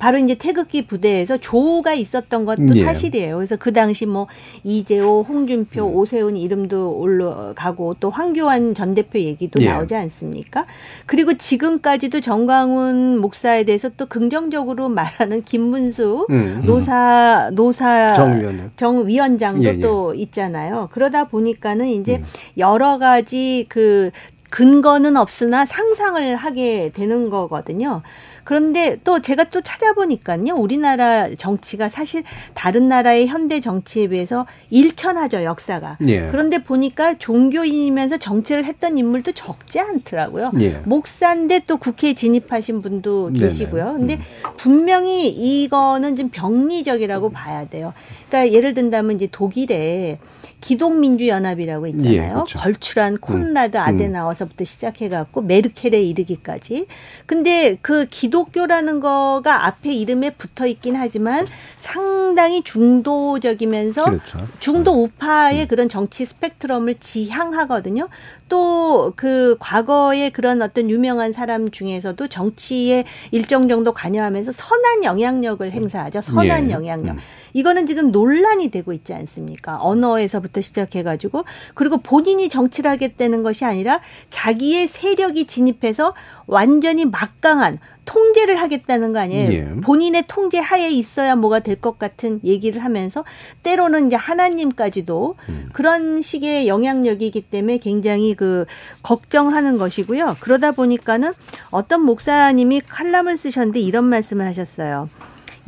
[0.00, 2.84] 바로 이제 태극기 부대에서 조우가 있었던 것도 예.
[2.84, 3.36] 사실이에요.
[3.36, 4.26] 그래서 그 당시 뭐
[4.64, 5.94] 이재호, 홍준표, 음.
[5.94, 9.66] 오세훈 이름도 올라가고 또 황교안 전 대표 얘기도 예.
[9.70, 10.64] 나오지 않습니까?
[11.04, 16.62] 그리고 지금까지도 정광훈 목사에 대해서 또 긍정적으로 말하는 김문수 음.
[16.64, 18.70] 노사 노사 정위원회.
[18.76, 19.80] 정위원장도 예, 예.
[19.80, 20.88] 또 있잖아요.
[20.92, 22.24] 그러다 보니까는 이제 음.
[22.56, 24.10] 여러 가지 그
[24.50, 28.02] 근거는 없으나 상상을 하게 되는 거거든요.
[28.50, 30.56] 그런데 또 제가 또 찾아보니까요.
[30.56, 35.98] 우리나라 정치가 사실 다른 나라의 현대 정치에 비해서 일천하죠, 역사가.
[36.08, 36.26] 예.
[36.32, 40.50] 그런데 보니까 종교인이면서 정치를 했던 인물도 적지 않더라고요.
[40.58, 40.80] 예.
[40.84, 43.30] 목사인데 또 국회에 진입하신 분도.
[43.30, 43.94] 계시고요.
[43.98, 44.20] 근데 음.
[44.56, 47.94] 분명히 이거는 좀 병리적이라고 봐야 돼요.
[48.28, 50.18] 그러니까 예를 든다면 이제 독일에
[50.60, 52.22] 기독민주연합이라고 있잖아요.
[52.22, 52.58] 예, 그렇죠.
[52.58, 53.82] 걸출한 콘라드 음.
[53.82, 56.86] 아데나워서부터 시작해갖고 메르켈에 이르기까지.
[57.26, 61.46] 근데 그 기독교라는 거가 앞에 이름에 붙어 있긴 하지만
[61.78, 64.48] 상당히 중도적이면서 그렇죠.
[64.58, 68.08] 중도 우파의 그런 정치 스펙트럼을 지향하거든요.
[68.50, 76.20] 또 그 과거의 그런 어떤 유명한 사람 중에서도 정치에 일정 정도 관여하면서 선한 영향력을 행사하죠.
[76.20, 76.74] 선한 예.
[76.74, 77.16] 영향력.
[77.16, 77.20] 음.
[77.52, 79.78] 이거는 지금 논란이 되고 있지 않습니까?
[79.80, 86.14] 언어에서부터 시작해가지고 그리고 본인이 정치를 하겠다는 것이 아니라 자기의 세력이 진입해서
[86.46, 87.78] 완전히 막강한
[88.10, 89.52] 통제를 하겠다는 거 아니에요.
[89.52, 89.80] 예.
[89.80, 93.24] 본인의 통제 하에 있어야 뭐가 될 것 같은 얘기를 하면서
[93.62, 95.68] 때로는 이제 하나님까지도 음.
[95.72, 98.66] 그런 식의 영향력이기 때문에 굉장히 그
[99.04, 100.36] 걱정하는 것이고요.
[100.40, 101.32] 그러다 보니까는
[101.70, 105.08] 어떤 목사님이 칼럼을 쓰셨는데 이런 말씀을 하셨어요.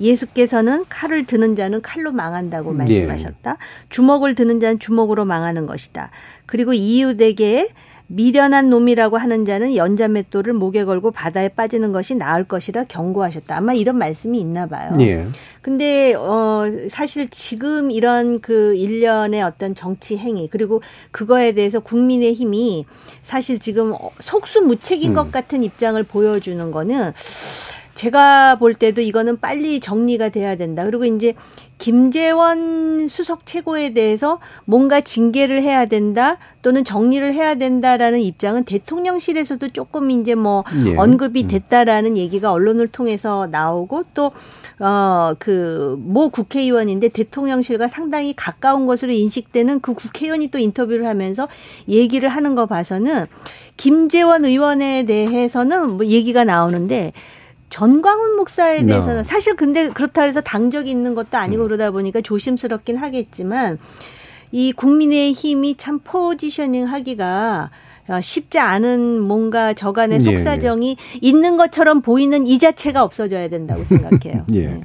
[0.01, 3.07] 예수께서는 칼을 드는 자는 칼로 망한다고 예.
[3.07, 3.57] 말씀하셨다.
[3.89, 6.11] 주먹을 드는 자는 주먹으로 망하는 것이다.
[6.47, 7.69] 그리고 이웃에게
[8.15, 13.57] 미련한 놈이라고 하는 자는 연자맷돌을 목에 걸고 바다에 빠지는 것이 나을 것이라 경고하셨다.
[13.57, 14.95] 아마 이런 말씀이 있나 봐요.
[15.01, 15.27] 예.
[15.63, 22.85] 근데 어 사실 지금 이런 그 일련의 어떤 정치 행위 그리고 그거에 대해서 국민의 힘이
[23.23, 25.15] 사실 지금 속수무책인 음.
[25.15, 27.13] 것 같은 입장을 보여주는 거는
[27.95, 30.85] 제가 볼 때도 이거는 빨리 정리가 돼야 된다.
[30.85, 31.35] 그리고 이제
[31.79, 40.13] 김재원 수석 최고에 대해서 뭔가 징계를 해야 된다 또는 정리를 해야 된다라는 입장은 대통령실에서도 조금
[40.13, 40.97] 이제 뭐 예.
[40.97, 44.31] 언급이 됐다라는 얘기가 언론을 통해서 나오고 또
[44.79, 51.49] 어, 그, 모 국회의원인데 대통령실과 상당히 가까운 것으로 인식되는 그 국회의원이 또 인터뷰를 하면서
[51.89, 53.27] 얘기를 하는 거 봐서는
[53.77, 57.13] 김재원 의원에 대해서는 뭐 얘기가 나오는데
[57.73, 59.23] 전광훈 목사에 대해서는 No.
[59.25, 63.79] 사실 근데 그렇다 해서 당적이 있는 것도 아니고 그러다 보니까 조심스럽긴 하겠지만
[64.53, 67.71] 이 국민의 힘이 참 포지셔닝 하기가
[68.09, 74.45] 어, 쉽지 않은 뭔가 저간의 예, 속사정이 있는 것처럼 보이는 이 자체가 없어져야 된다고 생각해요.
[74.55, 74.81] 예.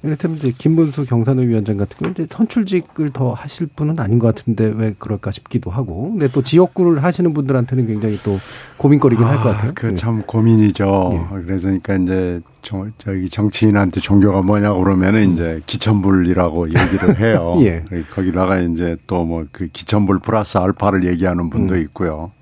[0.00, 0.08] 네.
[0.08, 4.94] 이를테면 이제 김문수 경산위원장 같은 경우는 이제 선출직을 더 하실 분은 아닌 것 같은데 왜
[4.98, 6.10] 그럴까 싶기도 하고.
[6.10, 8.36] 근데 또 지역구를 하시는 분들한테는 굉장히 또
[8.76, 9.68] 고민거리긴 할것 같아요.
[9.68, 9.72] 예.
[9.74, 11.28] 그참 고민이죠.
[11.44, 17.54] 그래서 그러니까 이제 저, 저기 정치인한테 종교가 뭐냐고 그러면은 이제 기천불이라고 얘기를 해요.
[17.62, 17.82] 예.
[18.14, 21.80] 거기다가 이제 또 뭐 그 기천불 플러스 알파를 얘기하는 분도 음.
[21.80, 22.32] 있고요.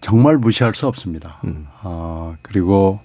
[0.00, 1.38] 정말 무시할 수 없습니다.
[1.44, 1.66] 음.
[1.82, 3.00] 아, 그리고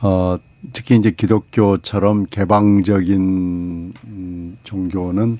[0.00, 0.38] 어
[0.72, 5.38] 특히 이제 기독교처럼 개방적인 음, 종교는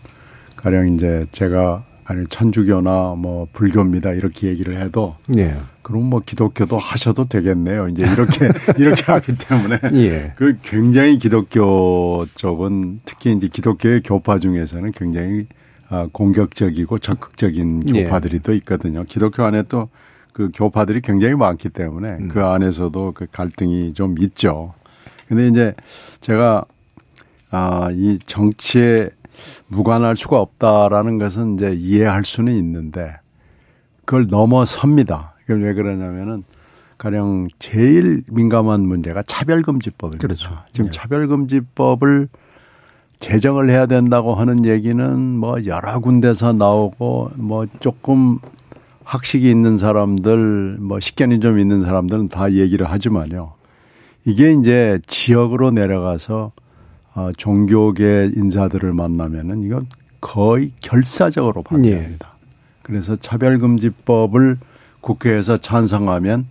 [0.56, 5.56] 가령 이제 제가 아니 천주교나 뭐 불교입니다 이렇게 얘기를 해도 예.
[5.82, 7.88] 그럼 뭐 기독교도 하셔도 되겠네요.
[7.88, 10.32] 이제 이렇게 이렇게 하기 때문에 예.
[10.36, 15.46] 그 굉장히 기독교 쪽은 특히 이제 기독교의 교파 중에서는 굉장히
[15.88, 18.04] 아, 공격적이고 적극적인 예.
[18.04, 19.04] 교파들이 또 있거든요.
[19.04, 19.88] 기독교 안에 또
[20.32, 22.28] 그 교파들이 굉장히 많기 때문에 음.
[22.28, 24.74] 그 안에서도 그 갈등이 좀 있죠.
[25.32, 25.74] 근데 이제
[26.20, 26.66] 제가
[27.50, 29.08] 아, 이 정치에
[29.66, 33.14] 무관할 수가 없다라는 것은 이제 이해할 수는 있는데
[34.04, 35.32] 그걸 넘어섭니다.
[35.44, 36.44] 이걸 왜 그러냐면은
[36.98, 40.20] 가령 제일 민감한 문제가 차별금지법입니다.
[40.20, 40.58] 그렇죠.
[40.70, 40.98] 지금 네.
[40.98, 42.28] 차별금지법을
[43.18, 48.38] 제정을 해야 된다고 하는 얘기는 뭐 여러 군데서 나오고 뭐 조금
[49.04, 53.61] 학식이 있는 사람들 뭐 식견이 좀 있는 사람들은 다 얘기를 하지만요.
[54.24, 56.52] 이게 이제 지역으로 내려가서
[57.14, 59.86] 어, 종교계 인사들을 만나면은 이건
[60.20, 62.32] 거의 결사적으로 반대합니다.
[62.82, 64.56] 그래서 차별금지법을
[65.00, 66.46] 국회에서 찬성하면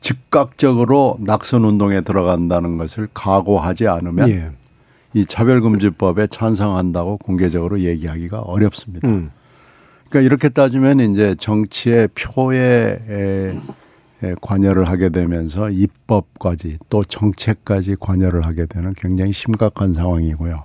[0.00, 4.50] 즉각적으로 낙선 운동에 들어간다는 것을 각오하지 않으면 예.
[5.14, 9.08] 이 차별금지법에 찬성한다고 공개적으로 얘기하기가 어렵습니다.
[9.08, 9.30] 음.
[10.10, 13.58] 그러니까 이렇게 따지면 이제 정치의 표에
[14.40, 20.64] 관여를 하게 되면서 입법까지 또 정책까지 관여를 하게 되는 굉장히 심각한 상황이고요.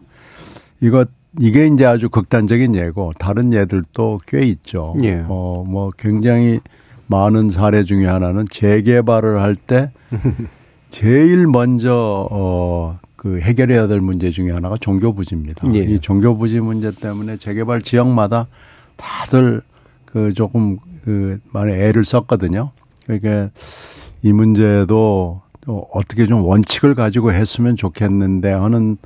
[0.81, 1.05] 이거
[1.39, 4.95] 이게 이제 아주 극단적인 예고 다른 예들도 꽤 있죠.
[5.03, 5.23] 예.
[5.27, 6.59] 어, 뭐 굉장히
[7.07, 9.91] 많은 사례 중에 하나는 재개발을 할 때
[10.89, 15.67] 제일 먼저 어, 그 해결해야 될 문제 중에 하나가 종교 부지입니다.
[15.75, 15.79] 예.
[15.79, 18.47] 이 종교 부지 문제 때문에 재개발 지역마다
[18.95, 19.61] 다들
[20.05, 22.71] 그 조금 그 많이 애를 썼거든요.
[23.09, 23.49] 그러니까
[24.21, 28.97] 이 문제도 또 어떻게 좀 원칙을 가지고 했으면 좋겠는데 하는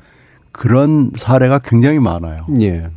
[0.51, 2.45] 그런 사례가 굉장히 많아요.
[2.59, 2.89] 예.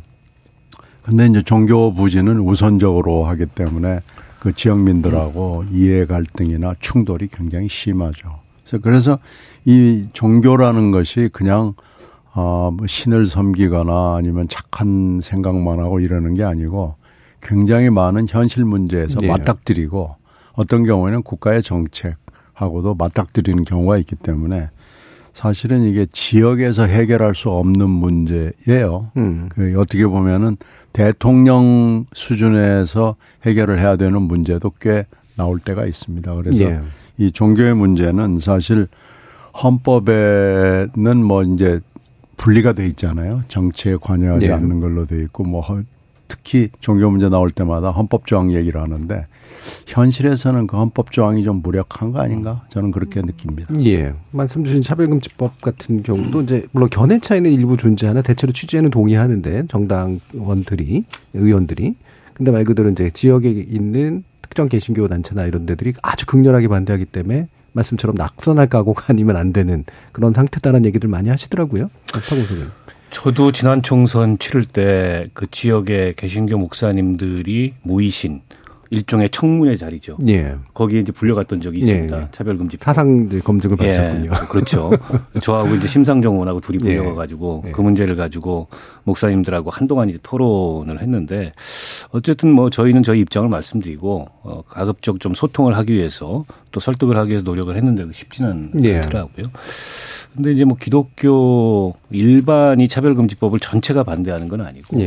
[1.03, 4.01] 근데 이제 종교 부지는 우선적으로 하기 때문에
[4.39, 8.39] 그 지역민들하고 이해 갈등이나 충돌이 굉장히 심하죠.
[8.63, 9.19] 그래서 그래서
[9.63, 11.73] 이 종교라는 것이 그냥
[12.33, 16.95] 아, 뭐 신을 섬기거나 아니면 착한 생각만 하고 이러는 게 아니고
[17.41, 19.27] 굉장히 많은 현실 문제에서 네.
[19.29, 20.17] 맞닥뜨리고
[20.57, 24.69] 어떤 경우에는 국가의 정책하고도 맞닥뜨리는 경우가 있기 때문에
[25.33, 29.11] 사실은 이게 지역에서 해결할 수 없는 문제예요.
[29.17, 29.49] 음.
[29.49, 30.57] 그 어떻게 보면은
[30.93, 33.15] 대통령 수준에서
[33.45, 36.33] 해결을 해야 되는 문제도 꽤 나올 때가 있습니다.
[36.33, 36.81] 그래서 예.
[37.19, 38.87] 이 종교의 문제는 사실
[39.63, 41.79] 헌법에는 뭐 이제
[42.37, 43.43] 분리가 돼 있잖아요.
[43.47, 44.51] 정치에 관여하지 예.
[44.53, 45.83] 않는 걸로 돼 있고 뭐 허-
[46.27, 49.27] 특히 종교 문제 나올 때마다 헌법 조항 얘기를 하는데
[49.87, 52.65] 현실에서는 그 헌법 조항이 좀 무력한 거 아닌가?
[52.69, 53.73] 저는 그렇게 느낍니다.
[53.85, 54.13] 예.
[54.31, 61.03] 말씀 주신 차별금지법 같은 경우도 이제 물론 견해 차이는 일부 존재하나 대체로 취지에는 동의하는데 정당원들이
[61.33, 61.95] 의원들이
[62.33, 67.47] 근데 말 그대로 이제 지역에 있는 특정 개신교 단체나 이런 데들이 아주 극렬하게 반대하기 때문에
[67.73, 71.89] 말씀처럼 낙선할 각오가 아니면 안 되는 그런 상태다라는 얘기들 많이 하시더라고요.
[72.13, 72.67] 선생님.
[73.09, 78.41] 저도 지난 총선 치를 때 그 지역의 개신교 목사님들이 모이신
[78.89, 80.17] 일종의 청문회 자리죠.
[80.27, 80.55] 예.
[80.73, 82.21] 거기에 이제 불려갔던 적이 예, 있습니다.
[82.21, 82.27] 예.
[82.31, 84.31] 차별금지 사상 검증을 받으셨군요.
[84.31, 84.91] 예, 그렇죠.
[85.41, 86.97] 저하고 이제 심상정 의원하고 둘이 예.
[86.97, 87.71] 불려가 가지고 예.
[87.71, 88.67] 그 문제를 가지고
[89.03, 91.53] 목사님들하고 한동안 이제 토론을 했는데
[92.11, 97.31] 어쨌든 뭐 저희는 저희 입장을 말씀드리고 어, 가급적 좀 소통을 하기 위해서 또 설득을 하기
[97.31, 98.99] 위해서 노력을 했는데 쉽지는 예.
[98.99, 99.47] 않더라고요.
[100.35, 104.99] 근데 이제 뭐 기독교 일반이 차별금지법을 전체가 반대하는 건 아니고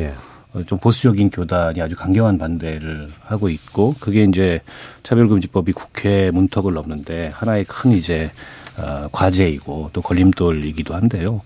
[0.66, 4.60] 좀 보수적인 교단이 아주 강경한 반대를 하고 있고 그게 이제
[5.02, 8.30] 차별금지법이 국회 문턱을 넘는데 하나의 큰 이제
[8.76, 11.40] 어, 과제이고 또 걸림돌이기도 한데요.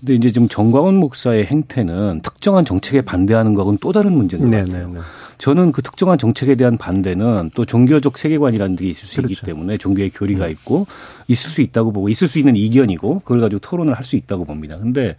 [0.00, 4.60] 근데 이제 지금 정광훈 목사의 행태는 특정한 정책에 반대하는 거하고는 또 다른 문제인 것 네,
[4.64, 4.88] 같아요.
[4.88, 5.00] 네, 네.
[5.38, 9.46] 저는 그 특정한 정책에 대한 반대는 또 종교적 세계관이라는 게 있을 수 있기 그렇죠.
[9.46, 10.86] 때문에 종교의 교리가 있고
[11.28, 14.78] 있을 수 있다고 보고 있을 수 있는 이견이고 그걸 가지고 토론을 할 수 있다고 봅니다.
[14.78, 15.16] 근데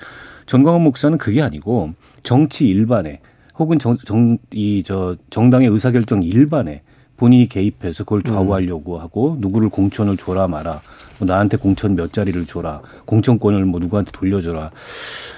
[0.48, 1.94] 전광훈 목사는 그게 아니고
[2.28, 3.22] 정치 일반에
[3.58, 6.82] 혹은 정, 정, 이, 저, 정당의 의사결정 일반에
[7.16, 10.82] 본인이 개입해서 그걸 좌우하려고 하고 누구를 공천을 줘라 마라.
[11.20, 12.82] 뭐 나한테 공천 몇 자리를 줘라.
[13.06, 14.72] 공천권을 뭐 누구한테 돌려줘라.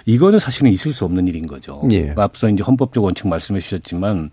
[0.06, 1.88] 이거는 사실은 있을 수 없는 일인 거죠.
[1.94, 2.14] 예.
[2.18, 4.32] 앞서 이제 헌법적 원칙 말씀해 주셨지만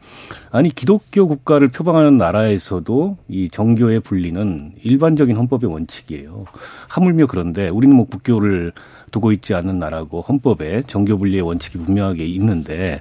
[0.51, 6.47] 아니 기독교 국가를 표방하는 나라에서도 이 정교의 분리는 일반적인 헌법의 원칙이에요.
[6.89, 8.73] 하물며 그런데 우리는 뭐 국교를
[9.17, 13.01] 두고 있지 않은 나라고 헌법에 정교 분리의 원칙이 분명하게 있는데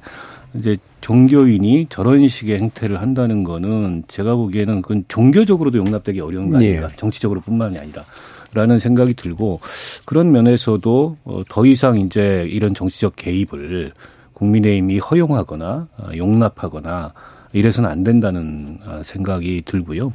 [0.53, 6.89] 이제 종교인이 저런 식의 행태를 한다는 거는 제가 보기에는 그건 종교적으로도 용납되기 어려운 거 아닌가.
[6.91, 6.95] 예.
[6.95, 8.03] 정치적으로뿐만이 아니라.
[8.53, 9.59] 라는 생각이 들고
[10.05, 13.91] 그런 면에서도 어, 더 이상 이제 이런 정치적 개입을
[14.31, 17.11] 국민의힘이 허용하거나 어, 용납하거나
[17.55, 20.11] 이래서는 안 된다는 어, 생각이 들고요.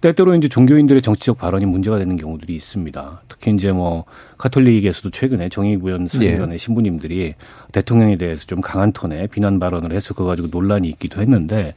[0.00, 3.22] 때때로 이제 종교인들의 정치적 발언이 문제가 되는 경우들이 있습니다.
[3.28, 4.06] 특히 이제 뭐
[4.38, 7.34] 카톨릭에서도 최근에 정의구현 사회관의 신부님들이
[7.72, 11.74] 대통령에 대해서 좀 강한 톤의 비난 발언을 해서 그거 가지고 논란이 있기도 했는데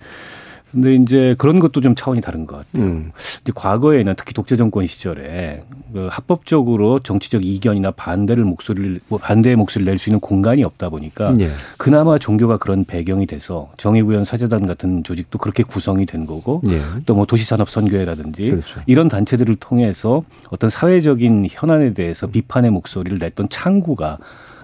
[0.71, 2.85] 근데 이제 그런 것도 좀 차원이 다른 것 같아요.
[2.85, 3.11] 음.
[3.41, 5.61] 이제 과거에는 특히 독재 정권 시절에
[5.93, 11.33] 그 합법적으로 정치적 이견이나 반대를 목소리를 뭐 반대의 목소리를 낼 수 있는 공간이 없다 보니까
[11.39, 11.49] 예.
[11.77, 16.81] 그나마 종교가 그런 배경이 돼서 정의구현 사재단 같은 조직도 그렇게 구성이 된 거고 예.
[17.05, 18.81] 또뭐 도시산업 선교회라든지 그렇죠.
[18.85, 24.17] 이런 단체들을 통해서 어떤 사회적인 현안에 대해서 비판의 목소리를 냈던 창구가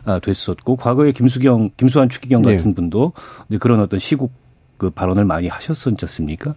[0.05, 2.57] 아, 됐었고 과거에 김수경, 김수환 추기경 네.
[2.57, 3.13] 같은 분도
[3.47, 4.42] 이제 그런 어떤 시국
[4.83, 6.55] 그 발언을 많이 하셨었지 않습니까?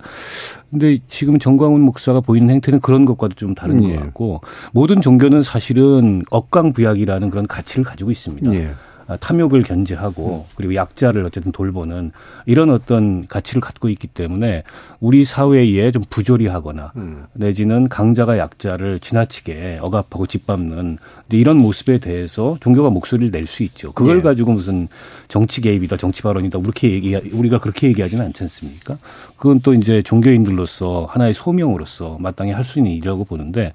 [0.69, 3.95] 근데 지금 정광훈 목사가 보이는 행태는 그런 것과도 좀 다른 예.
[3.95, 4.41] 것 같고
[4.73, 8.53] 모든 종교는 사실은 억강부약이라는 그런 가치를 가지고 있습니다.
[8.55, 8.75] 예.
[9.09, 12.11] 아, 탐욕을 견제하고 그리고 약자를 어쨌든 돌보는
[12.45, 14.65] 이런 어떤 가치를 갖고 있기 때문에
[15.01, 17.25] 우리 사회에 좀 부조리하거나 음.
[17.33, 20.99] 내지는 강자가 약자를 지나치게 억압하고 짓밟는
[21.33, 23.93] 이런 모습에 대해서 종교가 목소리를 낼 수 있죠.
[23.93, 24.23] 그걸 예.
[24.23, 24.89] 가지고 무슨
[25.29, 28.99] 정치 개입이다, 정치 발언이다, 그렇게 얘기 우리가 그렇게 얘기하지는 않지 않습니까?
[29.37, 33.73] 그건 또 이제 종교인들로서 하나의 소명으로서 마땅히 할 수 있는 일이라고 보는데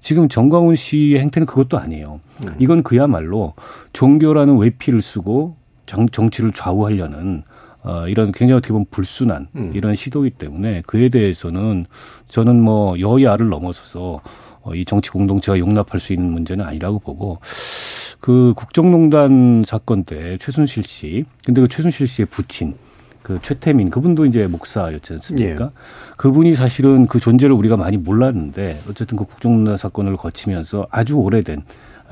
[0.00, 2.20] 지금 정광훈 씨의 행태는 그것도 아니에요.
[2.58, 3.54] 이건 그야말로
[3.92, 7.42] 종교라는 외피를 쓰고 정, 정치를 좌우하려는
[7.82, 9.72] 어, 이런 굉장히 어떻게 보면 불순한 음.
[9.74, 11.86] 이런 시도이기 때문에 그에 대해서는
[12.28, 14.20] 저는 뭐 여야를 넘어서서
[14.62, 17.38] 어, 이 정치 공동체가 용납할 수 있는 문제는 아니라고 보고
[18.20, 22.74] 그 국정농단 사건 때 최순실 씨 근데 그 최순실 씨의 부친
[23.22, 25.64] 그 최태민 그분도 이제 목사였지 않습니까?
[25.64, 25.70] 예.
[26.16, 31.62] 그분이 사실은 그 존재를 우리가 많이 몰랐는데 어쨌든 그 국정농단 사건을 거치면서 아주 오래된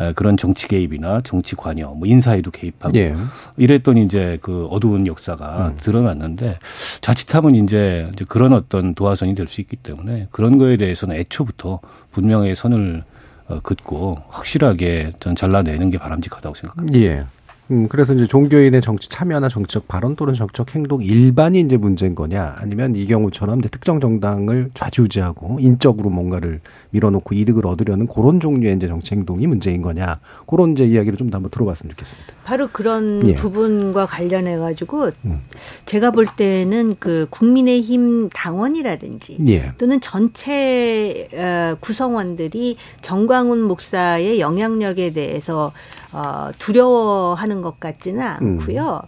[0.00, 3.16] 에, 그런 정치 개입이나 정치 관여, 뭐 인사에도 개입하고 예.
[3.56, 6.58] 이랬더니 이제 그 어두운 역사가 드러났는데
[7.00, 11.80] 자칫하면 이제 이제 그런 어떤 도화선이 될 수 있기 때문에 그런 거에 대해서는 애초부터
[12.12, 13.02] 분명히 선을
[13.48, 16.98] 어, 긋고 확실하게 전 잘라내는 게 바람직하다고 생각합니다.
[17.00, 17.24] 예.
[17.70, 22.56] 음, 그래서 이제 종교인의 정치 참여나 정치적 발언 또는 정치적 행동 일반이 이제 문제인 거냐
[22.58, 28.88] 아니면 이 경우처럼 이제 특정 정당을 좌지우지하고 인적으로 뭔가를 밀어놓고 이득을 얻으려는 그런 종류의 이제
[28.88, 32.37] 정치 행동이 문제인 거냐 그런 이제 이야기를 좀더 한번 들어봤으면 좋겠습니다.
[32.48, 33.34] 바로 그런 예.
[33.34, 35.42] 부분과 관련해 가지고 음.
[35.84, 39.72] 제가 볼 때는 그 국민의힘 당원이라든지 예.
[39.76, 45.72] 또는 전체 어, 구성원들이 정광훈 목사의 영향력에 대해서
[46.10, 48.58] 어, 두려워하는 것 같지는 음.
[48.58, 49.02] 않고요.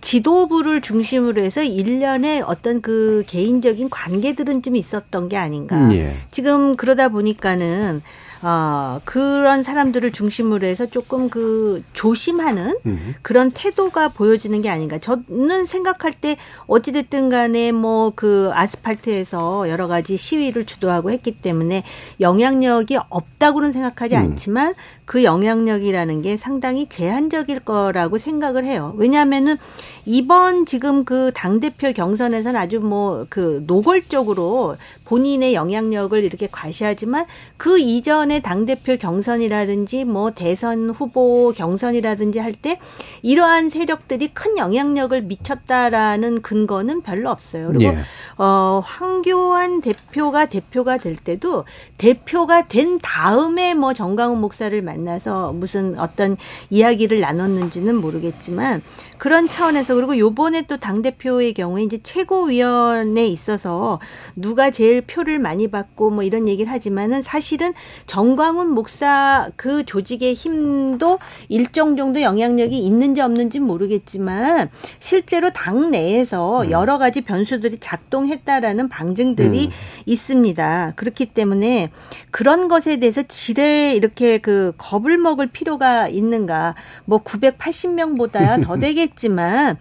[0.00, 5.92] 지도부를 중심으로 해서 일련의 어떤 그 개인적인 관계들은 좀 있었던 게 아닌가.
[5.96, 6.14] 예.
[6.30, 8.02] 지금 그러다 보니까는
[8.42, 13.14] 어, 그런 사람들을 중심으로 해서 조금 그 조심하는 음.
[13.22, 14.98] 그런 태도가 보여지는 게 아닌가.
[14.98, 16.36] 저는 생각할 때
[16.66, 21.84] 어찌됐든 간에 뭐 그 아스팔트에서 여러 가지 시위를 주도하고 했기 때문에
[22.20, 24.20] 영향력이 없다고는 생각하지 음.
[24.20, 24.74] 않지만
[25.04, 28.94] 그 영향력이라는 게 상당히 제한적일 거라고 생각을 해요.
[28.96, 29.56] 왜냐하면은
[30.04, 37.26] 이번 지금 그 당대표 경선에서는 아주 뭐 그 노골적으로 본인의 영향력을 이렇게 과시하지만
[37.56, 42.80] 그 이전에 이번에 당대표 경선이라든지 뭐 대선 후보 경선이라든지 할 때
[43.22, 47.68] 이러한 세력들이 큰 영향력을 미쳤다라는 근거는 별로 없어요.
[47.68, 47.98] 그리고 예.
[48.36, 51.64] 어, 황교안 대표가 대표가 될 때도
[51.98, 56.36] 대표가 된 다음에 뭐 정강훈 목사를 만나서 무슨 어떤
[56.70, 58.82] 이야기를 나눴는지는 모르겠지만
[59.18, 64.00] 그런 차원에서 그리고 요번에 또 당 대표의 경우에 이제 최고위원회에 있어서
[64.36, 67.72] 누가 제일 표를 많이 받고 뭐 이런 얘기를 하지만은 사실은
[68.06, 76.96] 정광훈 목사 그 조직의 힘도 일정 정도 영향력이 있는지 없는지 모르겠지만 실제로 당 내에서 여러
[76.98, 79.70] 가지 변수들이 작동했다라는 방증들이 음.
[80.06, 80.92] 있습니다.
[80.96, 81.90] 그렇기 때문에
[82.30, 86.74] 그런 것에 대해서 지레 이렇게 그 겁을 먹을 필요가 있는가?
[87.04, 89.76] 뭐 980명보다 더 되 겠지만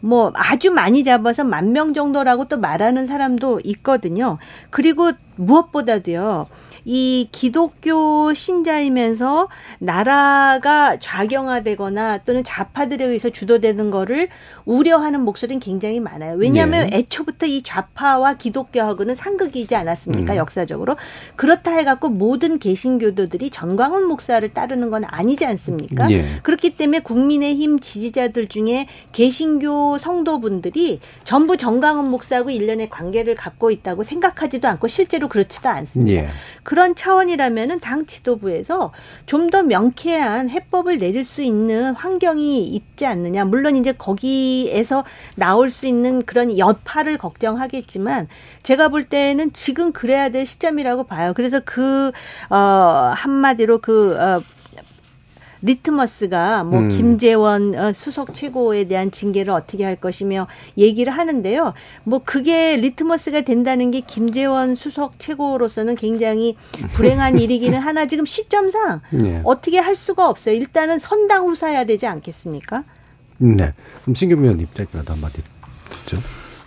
[0.00, 4.38] 뭐 아주 많이 잡아서 만 명 정도라고 또 말하는 사람도 있거든요.
[4.70, 6.46] 그리고 무엇보다도요.
[6.84, 14.28] 이 기독교 신자이면서 나라가 좌경화되거나 또는 좌파들에 의해서 주도되는 거를
[14.64, 16.36] 우려하는 목소리는 굉장히 많아요.
[16.36, 16.98] 왜냐하면 네.
[16.98, 20.34] 애초부터 이 좌파와 기독교하고는 상극이지 않았습니까?
[20.34, 20.38] 음.
[20.38, 20.96] 역사적으로.
[21.36, 26.10] 그렇다 해갖고 모든 개신교도들이 전광훈 목사를 따르는 건 아니지 않습니까?
[26.10, 26.24] 예.
[26.42, 34.68] 그렇기 때문에 국민의힘 지지자들 중에 개신교 성도분들이 전부 정광훈 목사하고 일련의 관계를 갖고 있다고 생각하지도
[34.68, 36.12] 않고 실제로 그렇지도 않습니다.
[36.12, 36.28] 예.
[36.62, 38.92] 그런 차원이라면은 당 지도부에서
[39.26, 43.44] 좀 더 명쾌한 해법을 내릴 수 있는 환경이 있지 않느냐.
[43.44, 45.04] 물론 이제 거기에서
[45.34, 48.28] 나올 수 있는 그런 여파를 걱정하겠지만
[48.62, 51.34] 제가 볼 때는 지금 그래야 될 시점이라고 봐요.
[51.36, 52.12] 그래서 그,
[52.48, 52.56] 어,
[53.14, 54.42] 한마디로 그, 어,
[55.62, 56.88] 리트머스가 뭐 음.
[56.88, 60.46] 김재원 어, 수석 최고에 대한 징계를 어떻게 할 것이며
[60.76, 61.72] 얘기를 하는데요.
[62.04, 66.56] 뭐 그게 리트머스가 된다는 게 김재원 수석 최고로서는 굉장히
[66.94, 69.40] 불행한 일이기는 하나 지금 시점상 예.
[69.44, 70.54] 어떻게 할 수가 없어요.
[70.54, 72.84] 일단은 선당 후사야 되지 않겠습니까?
[73.38, 73.72] 네.
[74.04, 75.42] 그럼 의원 입장이라도 한마디
[75.90, 76.18] 듣죠.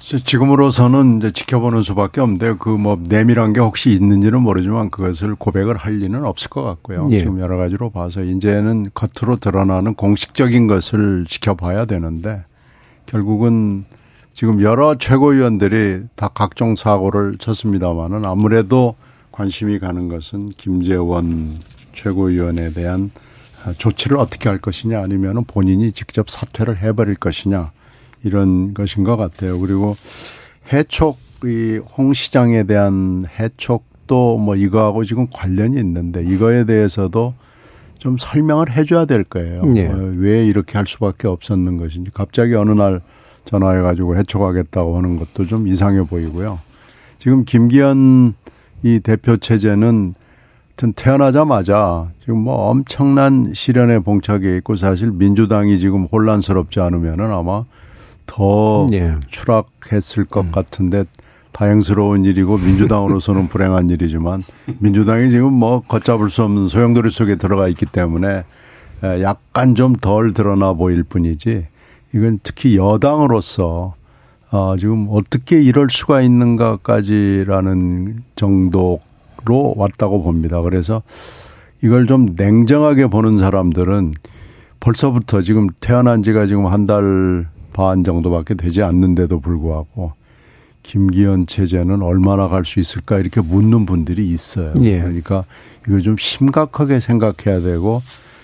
[0.05, 5.93] 지금으로서는 이제 지켜보는 수밖에 없는데 그 뭐 내밀한 게 혹시 있는지는 모르지만 그것을 고백을 할
[5.93, 7.07] 리는 없을 것 같고요.
[7.11, 7.19] 예.
[7.19, 12.43] 지금 여러 가지로 봐서 이제는 겉으로 드러나는 공식적인 것을 지켜봐야 되는데
[13.07, 13.85] 결국은
[14.33, 18.95] 지금 여러 최고위원들이 다 각종 사고를 쳤습니다마는 아무래도
[19.31, 21.59] 관심이 가는 것은 김재원
[21.93, 23.09] 최고위원에 대한
[23.79, 27.71] 조치를 어떻게 할 것이냐 아니면 본인이 직접 사퇴를 해버릴 것이냐
[28.25, 29.59] 이런 것인 것 같아요.
[29.59, 29.95] 그리고
[30.73, 37.33] 해촉 이홍 시장에 대한 해촉도 뭐 이거하고 지금 관련이 있는데 이거에 대해서도
[37.99, 39.61] 좀 설명을 해줘야 될 거예요.
[39.75, 39.87] 예.
[39.87, 43.01] 어, 왜 이렇게 할 수밖에 없었는 것인지 갑자기 어느 날
[43.45, 46.59] 전화해 가지고 해촉하겠다고 하는 것도 좀 이상해 보이고요.
[47.19, 48.33] 지금 김기현
[48.83, 50.15] 이 대표 체제는
[50.75, 57.63] 하여튼 태어나자마자 지금 뭐 엄청난 시련에 봉착해 있고 사실 민주당이 지금 혼란스럽지 않으면은 아마
[58.25, 59.15] 더 예.
[59.27, 61.05] 추락했을 것 같은데
[61.51, 64.43] 다행스러운 일이고 민주당으로서는 불행한 일이지만
[64.79, 68.43] 민주당이 지금 뭐 걷잡을 수 없는 소용돌이 속에 들어가 있기 때문에
[69.03, 71.67] 에, 약간 좀 덜 드러나 보일 뿐이지
[72.13, 73.93] 이건 특히 여당으로서
[74.51, 78.99] 어, 지금 어떻게 이럴 수가 있는가까지라는 정도로
[79.75, 80.61] 왔다고 봅니다.
[80.61, 81.01] 그래서
[81.83, 84.13] 이걸 좀 냉정하게 보는 사람들은
[84.79, 90.13] 벌써부터 지금 태어난 지가 지금 한 달 반 정도밖에 되지 않는데도 불구하고
[90.81, 94.73] 김기현 체제는 얼마나 갈 수 있을까 이렇게 묻는 분들이 있어요.
[94.81, 94.99] 예.
[95.01, 95.43] 그러니까
[95.85, 98.01] 이걸 좀 심각하게 생각해야 되고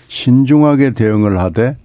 [0.08, 1.76] 신중하게 대응을 하되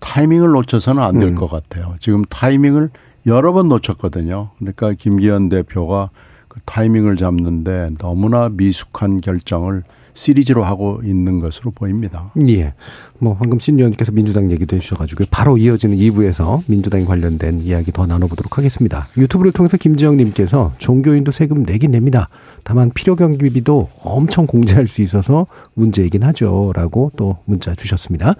[0.00, 1.94] 타이밍을 놓쳐서는 안 될것 같아요.
[2.00, 2.90] 지금 타이밍을
[3.26, 4.50] 여러 번 놓쳤거든요.
[4.58, 6.10] 그러니까 김기현 대표가
[6.48, 9.84] 그 타이밍을 잡는데 너무나 미숙한 결정을
[10.14, 12.32] 시리즈로 하고 있는 것으로 보입니다.
[12.48, 12.74] 예.
[13.18, 18.58] 뭐 방금 신 의원께서 민주당 얘기도 해주셔가지고 바로 이어지는 2부에서 민주당 관련된 이야기 더 나눠보도록
[18.58, 19.08] 하겠습니다.
[19.16, 22.28] 유튜브를 통해서 김지영님께서 종교인도 세금 내긴 냅니다.
[22.64, 28.34] 다만 필요 경비비도 엄청 공제할 수 있어서 문제이긴 하죠라고 또 문자 주셨습니다.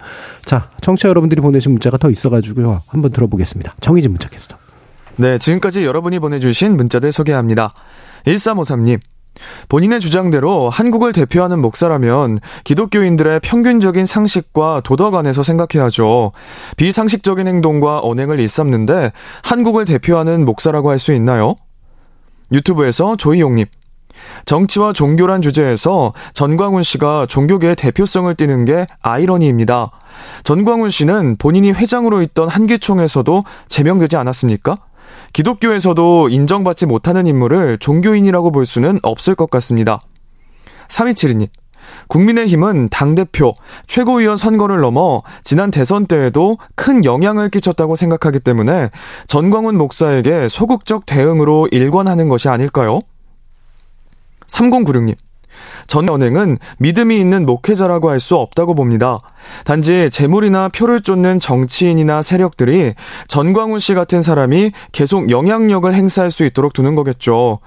[0.45, 2.81] 자, 청취자 여러분들이 보내신 문자가 더 있어가지고요.
[2.87, 3.75] 한번 들어보겠습니다.
[3.81, 4.57] 정희진 문자 캐스터.
[5.17, 7.73] 네, 지금까지 여러분이 보내주신 문자들 소개합니다.
[8.25, 8.99] 1353님.
[9.69, 16.31] 본인의 주장대로 한국을 대표하는 목사라면 기독교인들의 평균적인 상식과 도덕 안에서 생각해야죠.
[16.77, 19.11] 비상식적인 행동과 언행을 일삼는데
[19.43, 21.55] 한국을 대표하는 목사라고 할 수 있나요?
[22.51, 23.65] 유튜브에서 조이용님.
[24.45, 29.89] 정치와 종교란 주제에서 전광훈 씨가 종교계의 대표성을 띠는 게 아이러니입니다.
[30.43, 34.77] 전광훈 씨는 본인이 회장으로 있던 한기총에서도 제명되지 않았습니까?
[35.33, 39.99] 기독교에서도 인정받지 못하는 인물을 종교인이라고 볼 수는 없을 것 같습니다.
[40.87, 41.49] 3272님.
[42.07, 43.53] 국민의힘은 당대표,
[43.87, 48.89] 최고위원 선거를 넘어 지난 대선 때에도 큰 영향을 끼쳤다고 생각하기 때문에
[49.27, 53.01] 전광훈 목사에게 소극적 대응으로 일관하는 것이 아닐까요?
[54.47, 55.15] 3096님.
[55.91, 59.19] 전 연행은 믿음이 있는 목회자라고 할 수 없다고 봅니다.
[59.65, 62.93] 단지 재물이나 표를 쫓는 정치인이나 세력들이
[63.27, 67.59] 전광훈 씨 같은 사람이 계속 영향력을 행사할 수 있도록 두는 거겠죠.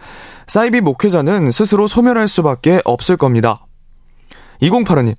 [0.46, 3.66] 사이비 목회자는 스스로 소멸할 수밖에 없을 겁니다.
[4.62, 5.16] 2085님.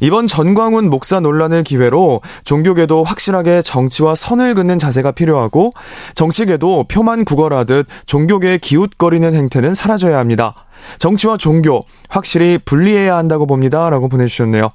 [0.00, 5.72] 이번 전광훈 목사 논란을 기회로 종교계도 확실하게 정치와 선을 긋는 자세가 필요하고
[6.14, 10.65] 정치계도 표만 구걸하듯 종교계에 기웃거리는 행태는 사라져야 합니다.
[10.98, 13.90] 정치와 종교 확실히 분리해야 한다고 봅니다.
[13.90, 14.70] 라고 보내주셨네요.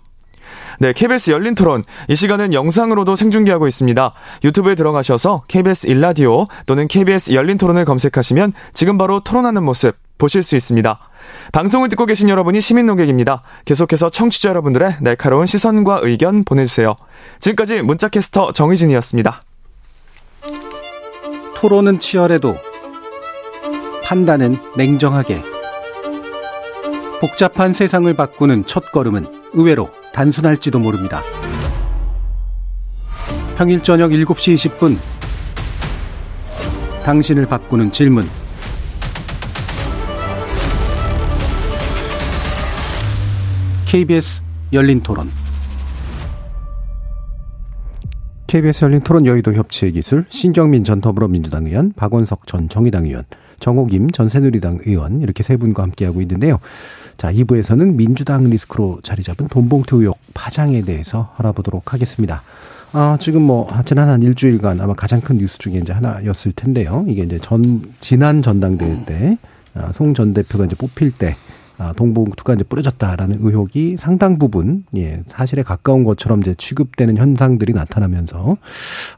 [0.79, 1.83] 네, KBS 열린 토론.
[2.07, 4.13] 이 시간은 영상으로도 생중계하고 있습니다.
[4.43, 10.55] 유튜브에 들어가셔서 KBS 일라디오 또는 KBS 열린 토론을 검색하시면 지금 바로 토론하는 모습 보실 수
[10.55, 10.99] 있습니다.
[11.51, 13.43] 방송을 듣고 계신 여러분이 시민 농객입니다.
[13.65, 16.95] 계속해서 청취자 여러분들의 날카로운 시선과 의견 보내주세요.
[17.39, 19.43] 지금까지 문자캐스터 정희진이었습니다.
[21.55, 22.55] 토론은 치열해도
[24.03, 25.50] 판단은 냉정하게
[27.21, 31.21] 복잡한 세상을 바꾸는 첫 걸음은 의외로 단순할지도 모릅니다.
[33.55, 34.97] 평일 저녁 7시 20분
[37.03, 38.25] 당신을 바꾸는 질문
[43.85, 44.41] KBS
[44.73, 45.29] 열린 토론.
[48.47, 53.25] KBS 열린 토론 여의도 협치의 기술 신경민 전 더불어민주당 의원, 박원석 전 정의당 의원,
[53.59, 56.59] 정호김 전 새누리당 의원 이렇게 세 분과 함께하고 있는데요.
[57.21, 62.41] 자, 2부에서는 민주당 리스크로 자리 잡은 돈봉투 의혹 파장에 대해서 알아보도록 하겠습니다.
[62.93, 67.05] 아, 지금 뭐, 지난 한 일주일간 아마 가장 큰 뉴스 중에 이제 하나였을 텐데요.
[67.07, 69.37] 이게 이제 전, 지난 전당대회 때,
[69.75, 71.35] 아, 송전 대표가 이제 뽑힐 때,
[71.77, 78.57] 아, 동봉투가 이제 뿌려졌다라는 의혹이 상당 부분 예 사실에 가까운 것처럼 이제 취급되는 현상들이 나타나면서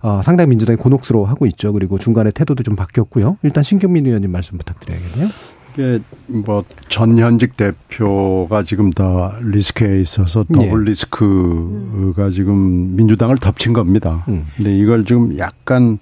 [0.01, 1.71] 어, 상당히 민주당이 곤혹스러워 하고 있죠.
[1.71, 3.37] 그리고 중간에 태도도 좀 바뀌었고요.
[3.43, 5.27] 일단 신경민 의원님 말씀 부탁드려야겠네요.
[5.73, 10.91] 이게 뭐 전현직 대표가 지금 다 리스크에 있어서 더블 예.
[10.91, 14.23] 리스크가 지금 민주당을 덮친 겁니다.
[14.27, 14.45] 음.
[14.55, 15.97] 근데 이걸 지금 약간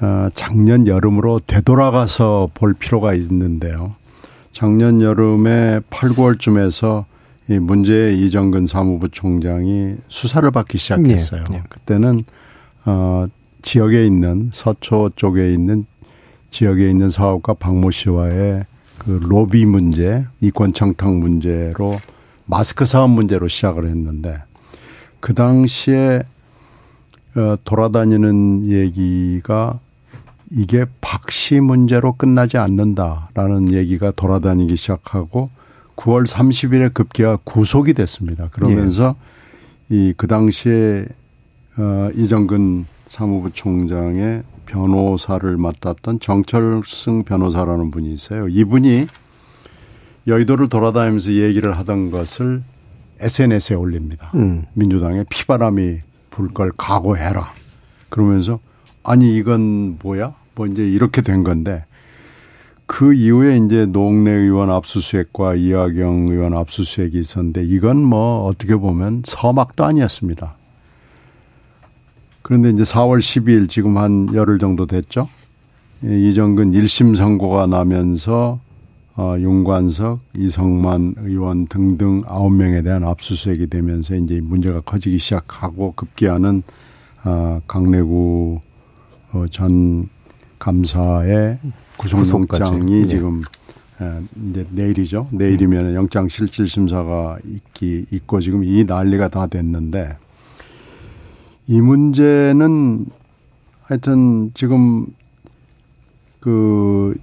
[0.00, 3.94] 어, 작년 여름으로 되돌아가서 볼 필요가 있는데요.
[4.50, 7.04] 작년 여름에 8, 9월쯤에서
[7.48, 11.44] 이 문제의 이정근 사무부 총장이 수사를 받기 시작했어요.
[11.50, 11.62] 네, 네.
[11.68, 12.22] 그때는
[12.86, 13.24] 어
[13.62, 15.86] 지역에 있는 서초 쪽에 있는
[16.50, 18.64] 지역에 있는 사업가 박모 씨와의
[19.04, 22.00] 그 로비 문제, 이권 청탁 문제로
[22.46, 24.40] 마스크 사업 문제로 시작을 했는데
[25.18, 26.22] 그 당시에
[27.34, 29.80] 어 돌아다니는 얘기가
[30.50, 35.50] 이게 박씨 문제로 끝나지 않는다라는 얘기가 돌아다니기 시작하고
[35.96, 38.48] 9월 30일에 급기야 구속이 됐습니다.
[38.52, 39.16] 그러면서
[39.90, 40.10] 예.
[40.10, 41.06] 이그 당시에
[41.78, 44.42] 어 이정근 사무부 총장의
[44.72, 48.48] 변호사를 맡았던 정철승 변호사라는 분이 있어요.
[48.48, 49.06] 이분이
[50.26, 52.62] 여의도를 돌아다니면서 얘기를 하던 것을
[53.20, 54.30] SNS에 올립니다.
[54.34, 54.64] 음.
[54.72, 55.98] 민주당에 피바람이
[56.30, 57.52] 불 걸 각오해라.
[58.08, 58.58] 그러면서
[59.04, 60.34] 아니 이건 뭐야?
[60.54, 61.84] 뭐 이제 이렇게 된 건데
[62.86, 69.84] 그 이후에 이제 노웅래 의원 압수수색과 이하경 의원 압수수색이 있었는데 이건 뭐 어떻게 보면 서막도
[69.84, 70.54] 아니었습니다.
[72.52, 75.26] 그런데 이제 4월 12일 지금 한 열흘 정도 됐죠.
[76.02, 78.60] 이정근 1심 선고가 나면서
[79.16, 86.62] 어, 윤관석, 이성만 의원 등등 9명에 대한 압수수색이 되면서 이제 문제가 커지기 시작하고 급기야는
[87.24, 88.60] 어, 강내구
[89.32, 90.10] 어, 전
[90.58, 91.58] 감사의
[91.96, 93.06] 구속영장이 네.
[93.06, 93.42] 지금
[94.50, 95.28] 이제 내일이죠.
[95.30, 100.18] 내일이면 영장 실질 심사가 있기 있고 지금 이 난리가 다 됐는데
[101.66, 103.06] 이 문제는
[103.82, 105.06] 하여튼 지금
[106.40, 107.14] 그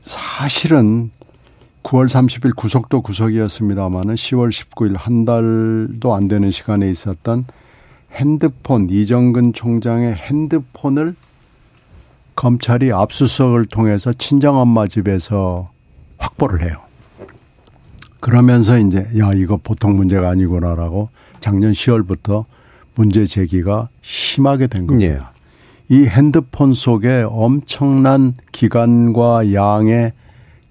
[0.00, 1.10] 사실은
[1.82, 7.46] 9월 30일 구속도 구속이었습니다마는 10월 19일 한 달도 안 되는 시간에 있었던
[8.12, 11.14] 핸드폰 이정근 총장의 핸드폰을
[12.34, 15.70] 검찰이 압수수색을 통해서 친정엄마 집에서
[16.18, 16.80] 확보를 해요.
[18.18, 21.08] 그러면서 이제 야 이거 보통 문제가 아니구나라고
[21.40, 22.44] 작년 10월부터
[23.00, 25.32] 문제 제기가 심하게 된 겁니다.
[25.90, 25.96] 예.
[25.96, 30.12] 이 핸드폰 속에 엄청난 기간과 양의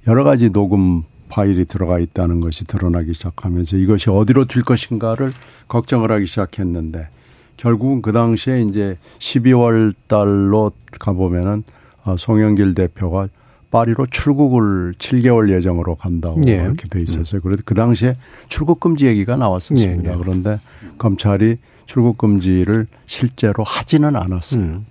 [0.07, 5.33] 여러 가지 녹음 파일이 들어가 있다는 것이 드러나기 시작하면서 이것이 어디로 튈 것인가를
[5.67, 7.09] 걱정을 하기 시작했는데
[7.57, 11.63] 결국은 그 당시에 이제 12월 달로 가보면은
[12.05, 13.27] 어, 송영길 대표가
[13.71, 16.57] 파리로 출국을 7개월 예정으로 간다고 예.
[16.57, 17.41] 이렇게 돼 있었어요.
[17.41, 18.15] 그래도 그 당시에
[18.49, 20.11] 출국 금지 얘기가 나왔었습니다.
[20.11, 20.17] 예, 예.
[20.19, 20.59] 그런데
[20.99, 21.57] 검찰이
[21.89, 24.61] 출국 금지를 실제로 하지는 않았어요.
[24.61, 24.85] 음.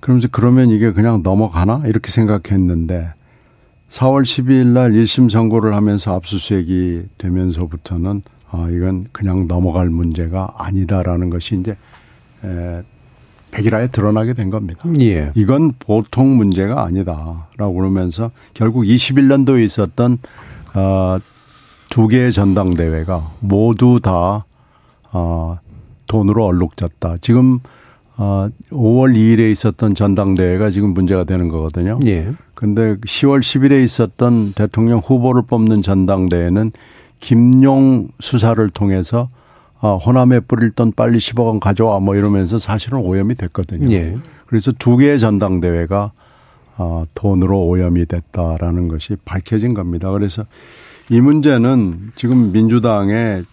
[0.00, 3.10] 그러면서 그러면 이게 그냥 넘어가나 이렇게 생각했는데
[3.88, 8.20] 4월 12일 날 1심 선고를 하면서 압수수색이 되면서부터는
[8.50, 11.74] 아 이건 그냥 넘어갈 문제가 아니다라는 것이 이제
[12.44, 12.82] 에,
[13.50, 14.82] 백일하에 드러나게 된 겁니다.
[15.00, 15.32] 예.
[15.34, 20.18] 이건 보통 문제가 아니다라고 그러면서 결국 21년도에 있었던
[20.74, 21.18] 어,
[21.88, 24.44] 두 개의 전당대회가 모두 다
[25.12, 25.58] 어,
[26.08, 27.18] 돈으로 얼룩졌다.
[27.20, 27.60] 지금
[28.16, 32.00] 어, 5월 2일에 있었던 전당대회가 지금 문제가 되는 거거든요.
[32.04, 32.32] 예.
[32.54, 36.72] 근데 10월 10일에 있었던 대통령 후보를 뽑는 전당대회는
[37.20, 39.28] 김용 수사를 통해서
[39.80, 43.92] 아, 호남에 뿌릴 돈 빨리 10억 원 가져와 뭐 이러면서 사실은 오염이 됐거든요.
[43.92, 44.16] 예.
[44.46, 46.10] 그래서 두 개의 전당대회가
[46.78, 50.10] 아, 돈으로 오염이 됐다라는 것이 밝혀진 겁니다.
[50.10, 50.44] 그래서
[51.08, 53.44] 이 문제는 지금 민주당의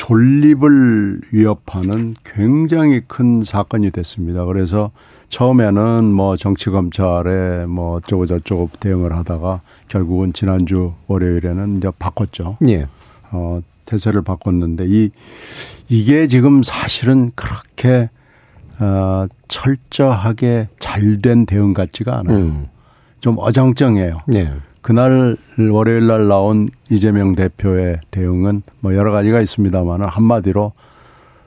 [0.00, 4.46] 존립을 위협하는 굉장히 큰 사건이 됐습니다.
[4.46, 4.92] 그래서
[5.28, 12.56] 처음에는 뭐 정치 검찰에 뭐 어쩌고 저쩌고 대응을 하다가 결국은 지난주 월요일에는 이제 바꿨죠.
[12.66, 12.86] 예.
[13.30, 15.10] 어, 태세를 바꿨는데 이
[15.90, 18.08] 이게 지금 사실은 그렇게
[18.78, 22.38] 어, 철저하게 잘 된 대응 같지가 않아요.
[22.38, 22.66] 음.
[23.20, 24.16] 좀 어정쩡해요.
[24.32, 24.50] 예.
[24.80, 25.36] 그날
[25.70, 30.72] 월요일 날 나온 이재명 대표의 대응은 뭐 여러 가지가 있습니다만 한마디로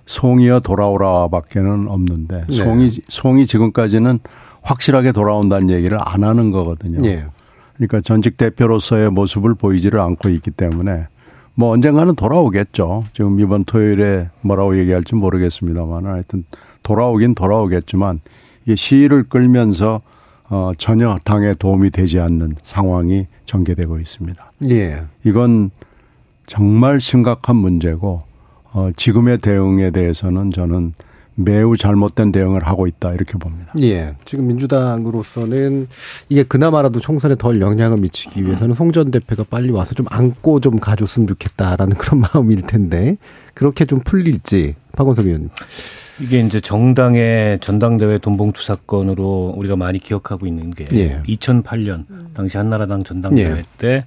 [0.05, 2.53] 송이여 돌아오라밖에는 없는데 네.
[2.53, 4.19] 송이 송이 지금까지는
[4.61, 6.99] 확실하게 돌아온다는 얘기를 안 하는 거거든요.
[7.05, 7.25] 예.
[7.75, 11.07] 그러니까 전직 대표로서의 모습을 보이지를 않고 있기 때문에
[11.55, 13.03] 뭐 언젠가는 돌아오겠죠.
[13.13, 16.45] 지금 이번 토요일에 뭐라고 얘기할지 모르겠습니다만 하여튼
[16.83, 18.21] 돌아오긴 돌아오겠지만
[18.65, 20.01] 이게 시위를 끌면서
[20.53, 24.51] 어 전혀 당에 도움이 되지 않는 상황이 전개되고 있습니다.
[24.69, 25.01] 예.
[25.23, 25.71] 이건
[26.45, 28.19] 정말 심각한 문제고
[28.71, 30.93] 어 지금의 대응에 대해서는 저는
[31.33, 33.73] 매우 잘못된 대응을 하고 있다 이렇게 봅니다.
[33.81, 34.13] 예.
[34.25, 35.87] 지금 민주당으로서는
[36.29, 41.25] 이게 그나마라도 총선에 덜 영향을 미치기 위해서는 송전 대표가 빨리 와서 좀 안고 좀 가줬으면
[41.29, 43.17] 좋겠다라는 그런 마음일 텐데
[43.55, 45.49] 그렇게 좀 풀릴지 박원석 의원님.
[46.19, 51.21] 이게 이제 정당의 전당대회 돈봉투 사건으로 우리가 많이 기억하고 있는 게 예.
[51.23, 53.63] 2008년 당시 한나라당 전당대회 예.
[53.77, 54.05] 때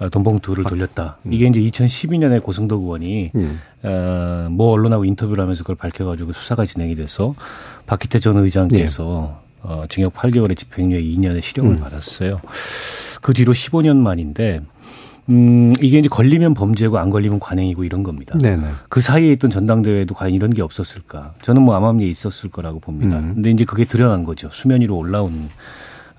[0.00, 1.18] 어, 돈봉투를 돌렸다.
[1.30, 3.60] 이게 이제 2012년에 고승덕 의원이 음.
[3.82, 7.34] 어, 모 언론하고 인터뷰를 하면서 그걸 밝혀가지고 수사가 진행이 돼서
[7.86, 11.80] 박기태 전 의장께서 어, 징역 8개월의 집행유예 2년의 실형을 음.
[11.80, 12.40] 받았어요.
[13.20, 14.60] 그 뒤로 15년 만인데
[15.28, 18.36] 음, 이게 이제 걸리면 범죄고 안 걸리면 관행이고 이런 겁니다.
[18.38, 18.66] 네네.
[18.88, 21.34] 그 사이에 있던 전당대회도 과연 이런 게 없었을까?
[21.42, 23.18] 저는 뭐 암암리에 있었을 거라고 봅니다.
[23.18, 23.34] 음.
[23.34, 24.48] 근데 이제 그게 드러난 거죠.
[24.50, 25.48] 수면 위로 올라온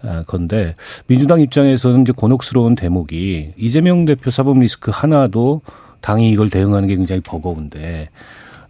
[0.03, 0.75] 아, 건데
[1.07, 5.61] 민주당 입장에서는 이제 곤혹스러운 대목이 이재명 대표 사법 리스크 하나도
[6.01, 8.09] 당이 이걸 대응하는 게 굉장히 버거운데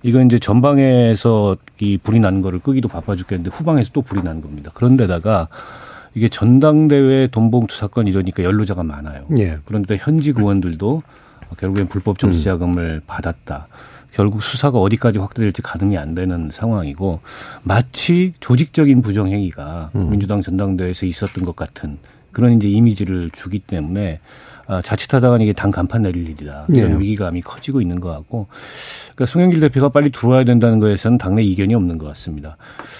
[0.03, 4.69] 이건 이제 전방에서 이 불이 난 거를 끄기도 바빠 죽겠는데 후방에서 또 불이 난 겁니다.
[4.73, 5.47] 그런데다가
[6.15, 9.25] 이게 전당대회 돈봉투 사건 이러니까 연루자가 많아요.
[9.37, 9.57] 예.
[9.65, 11.01] 그런데 현직 의원들도
[11.57, 13.67] 결국엔 불법 정치 자금을 받았다.
[14.11, 17.19] 결국 수사가 어디까지 확대될지 가늠이 안 되는 상황이고
[17.63, 20.11] 마치 조직적인 부정행위가 음.
[20.11, 21.97] 민주당 전당대회에서 있었던 것 같은
[22.31, 24.52] 그런 이제 이미지를 주기 때문에 아,
[24.83, 26.65] 자칫하다가 이게 당 간판 내릴 일이다.
[26.69, 26.99] 이런 네.
[26.99, 28.47] 위기감이 커지고 있는 것 같고
[29.13, 32.57] 그러니까 송영길 대표가 빨리 들어와야 된다는 거에서는 당내 이견이 없는 것 같습니다.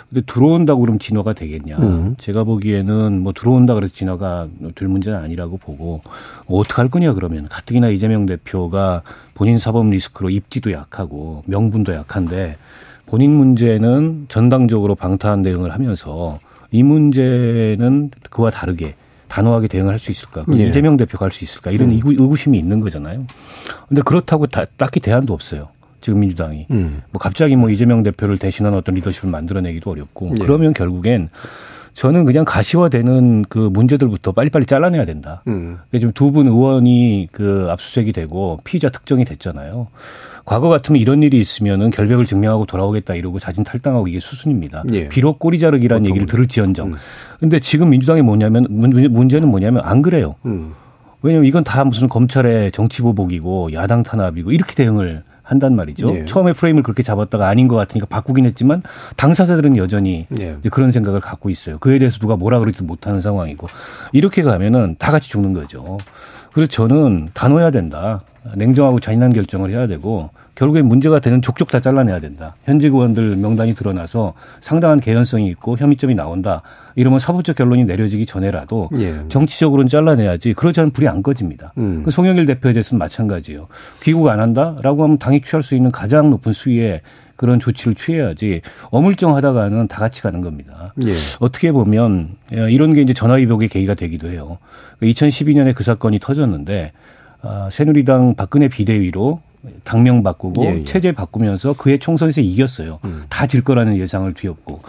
[0.09, 1.77] 근데 들어온다고 그럼 진화가 되겠냐?
[1.77, 2.15] 음.
[2.17, 6.01] 제가 보기에는 뭐 들어온다 그래서 진화가 될 문제는 아니라고 보고
[6.47, 9.01] 뭐 어떻게 할 거냐 그러면 가뜩이나 이재명 대표가
[9.33, 12.57] 본인 사법 리스크로 입지도 약하고 명분도 약한데
[13.05, 16.39] 본인 문제는 전당적으로 방탄 대응을 하면서
[16.71, 18.95] 이 문제는 그와 다르게
[19.33, 20.43] 단호하게 대응할 수 있을까?
[20.45, 20.67] 그럼 예.
[20.67, 21.71] 이재명 대표가 할 수 있을까?
[21.71, 21.93] 이런 음.
[21.95, 23.25] 의구, 의구심이 있는 거잖아요.
[23.89, 25.69] 근데 그렇다고 다, 딱히 대안도 없어요.
[26.01, 26.67] 지금 민주당이.
[26.69, 27.01] 음.
[27.09, 30.43] 뭐 갑자기 뭐 이재명 대표를 대신한 어떤 리더십을 만들어내기도 어렵고 예.
[30.43, 31.29] 그러면 결국엔
[31.95, 35.41] 저는 그냥 가시화되는 그 문제들부터 빨리빨리 잘라내야 된다.
[35.47, 35.79] 음.
[35.91, 39.87] 지금 두 분 의원이 그 압수수색이 되고 피의자 특정이 됐잖아요.
[40.45, 44.83] 과거 같으면 이런 일이 있으면은 결백을 증명하고 돌아오겠다 이러고 자진 탈당하고 이게 수순입니다.
[44.91, 45.07] 예.
[45.07, 46.87] 비록 꼬리 자르기라는 얘기를 들을지언정.
[46.89, 46.95] 음.
[47.39, 50.35] 근데 지금 민주당이 뭐냐면 문- 문제는 뭐냐면 안 그래요.
[50.45, 50.73] 음.
[51.21, 56.13] 왜냐면 이건 다 무슨 검찰의 정치 보복이고 야당 탄압이고 이렇게 대응을 한단 말이죠.
[56.15, 56.25] 예.
[56.25, 58.81] 처음에 프레임을 그렇게 잡았다가 아닌 것 같으니까 바꾸긴 했지만
[59.15, 60.55] 당사자들은 여전히 예.
[60.59, 61.77] 이제 그런 생각을 갖고 있어요.
[61.79, 63.67] 그에 대해서 누가 뭐라 그러지도 못하는 상황이고
[64.11, 65.97] 이렇게 가면은 다 같이 죽는 거죠.
[66.53, 68.21] 그래서 저는 단호해야 된다.
[68.55, 72.55] 냉정하고 잔인한 결정을 해야 되고 결국엔 문제가 되는 족족 다 잘라내야 된다.
[72.65, 76.61] 현직 의원들 명단이 드러나서 상당한 개연성이 있고 혐의점이 나온다.
[76.95, 79.21] 이러면 사법적 결론이 내려지기 전에라도 예.
[79.29, 80.53] 정치적으로는 잘라내야지.
[80.53, 81.73] 그러지 않으면 불이 안 꺼집니다.
[81.77, 82.03] 음.
[82.03, 83.67] 그 송영길 대표에 대해서는 마찬가지예요.
[84.03, 87.01] 귀국 안 한다라고 하면 당이 취할 수 있는 가장 높은 수위의
[87.35, 90.93] 그런 조치를 취해야지 어물쩡하다가는 다 같이 가는 겁니다.
[91.03, 91.13] 예.
[91.39, 94.59] 어떻게 보면 예, 이런 게 이제 전화위복의 계기가 되기도 해요.
[95.01, 97.22] 2012년에 그 사건이 터졌는데 아,
[97.71, 99.41] 새누리당 박근혜 비대위로
[99.83, 100.83] 당명 바꾸고 예, 예.
[100.83, 102.99] 체제 바꾸면서 그해 총선에서 이겼어요.
[103.05, 103.23] 음.
[103.29, 104.81] 다질 거라는 예상을 뒤엎고.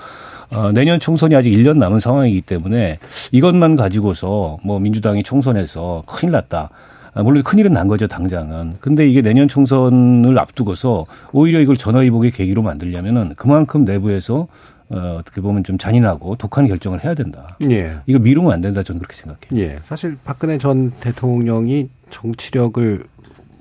[0.50, 2.98] 어, 내년 총선이 아직 1년 남은 상황이기 때문에
[3.32, 6.70] 이것만 가지고서 뭐 민주당이 총선에서 큰일 났다.
[7.14, 8.74] 아, 물론 큰일은 난 거죠, 당장은.
[8.80, 14.48] 근데 이게 내년 총선을 앞두고서 오히려 이걸 전화위복의 계기로 만들려면은 그만큼 내부에서
[14.90, 17.56] 어, 어떻게 보면 좀 잔인하고 독한 결정을 해야 된다.
[17.70, 17.96] 예.
[18.06, 19.62] 이거 미루면 안 된다, 저는 그렇게 생각해요.
[19.62, 19.78] 예.
[19.82, 23.04] 사실 박근혜 전 대통령이 정치력을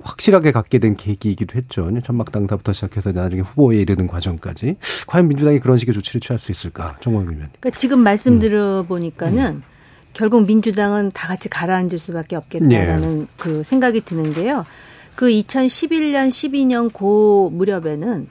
[0.04, 1.90] 확실하게 갖게 된 계기이기도 했죠.
[2.04, 4.76] 천막 당사부터 시작해서 나중에 후보에 이르는 과정까지.
[5.08, 6.98] 과연 민주당이 그런 식의 조치를 취할 수 있을까?
[7.02, 7.48] 정광 의원님.
[7.60, 8.40] 그러니까 지금 말씀 음.
[8.40, 9.64] 들어보니까는 음.
[10.12, 13.26] 결국 민주당은 다 같이 가라앉을 수밖에 없겠다라는 네.
[13.38, 14.66] 그 생각이 드는 게요.
[15.16, 18.28] 그 2011년, 12년 고 무렵에는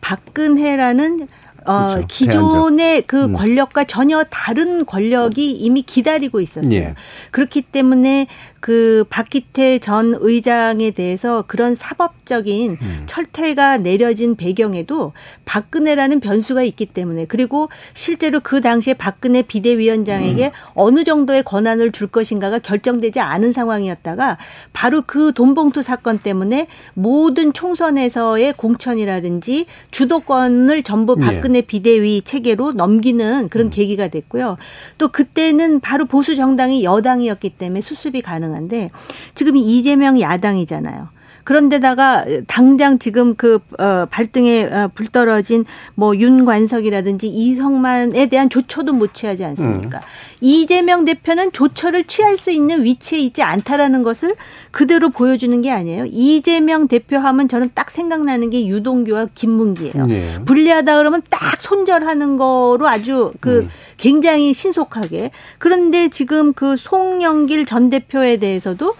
[0.00, 1.26] 박근혜라는
[1.66, 2.06] 어, 그렇죠.
[2.08, 3.32] 기존의 그 음.
[3.32, 6.72] 권력과 전혀 다른 권력이 이미 기다리고 있었어요.
[6.72, 6.94] 예.
[7.30, 8.26] 그렇기 때문에
[8.64, 13.02] 그 박기태 전 의장에 대해서 그런 사법적인 음.
[13.04, 15.12] 철퇴가 내려진 배경에도
[15.44, 20.50] 박근혜라는 변수가 있기 때문에 그리고 실제로 그 당시에 박근혜 비대위원장에게 음.
[20.72, 24.38] 어느 정도의 권한을 줄 것인가가 결정되지 않은 상황이었다가
[24.72, 31.22] 바로 그 돈봉투 사건 때문에 모든 총선에서의 공천이라든지 주도권을 전부 예.
[31.22, 31.60] 박근혜 예.
[31.60, 33.70] 비대위 체계로 넘기는 그런 음.
[33.70, 34.56] 계기가 됐고요.
[34.96, 38.90] 또 그때는 바로 보수 정당이 여당이었기 때문에 수습이 가능 가능한데
[39.34, 41.08] 지금 이재명 야당이잖아요.
[41.44, 45.64] 그런데다가 당장 지금 그 어, 발등에 어, 불 떨어진
[45.94, 49.98] 뭐 윤관석이라든지 이성만에 대한 조처도 못 취하지 않습니까?
[49.98, 50.02] 음.
[50.40, 54.34] 이재명 대표는 조처를 취할 수 있는 위치에 있지 않다라는 것을
[54.70, 56.06] 그대로 보여주는 게 아니에요.
[56.06, 60.06] 이재명 대표 하면 저는 딱 생각나는 게 유동규와 김문기예요.
[60.06, 60.38] 네.
[60.44, 63.70] 불리하다 그러면 딱 손절하는 거로 아주 그 음.
[63.96, 65.30] 굉장히 신속하게.
[65.58, 68.94] 그런데 지금 그 송영길 전 대표에 대해서도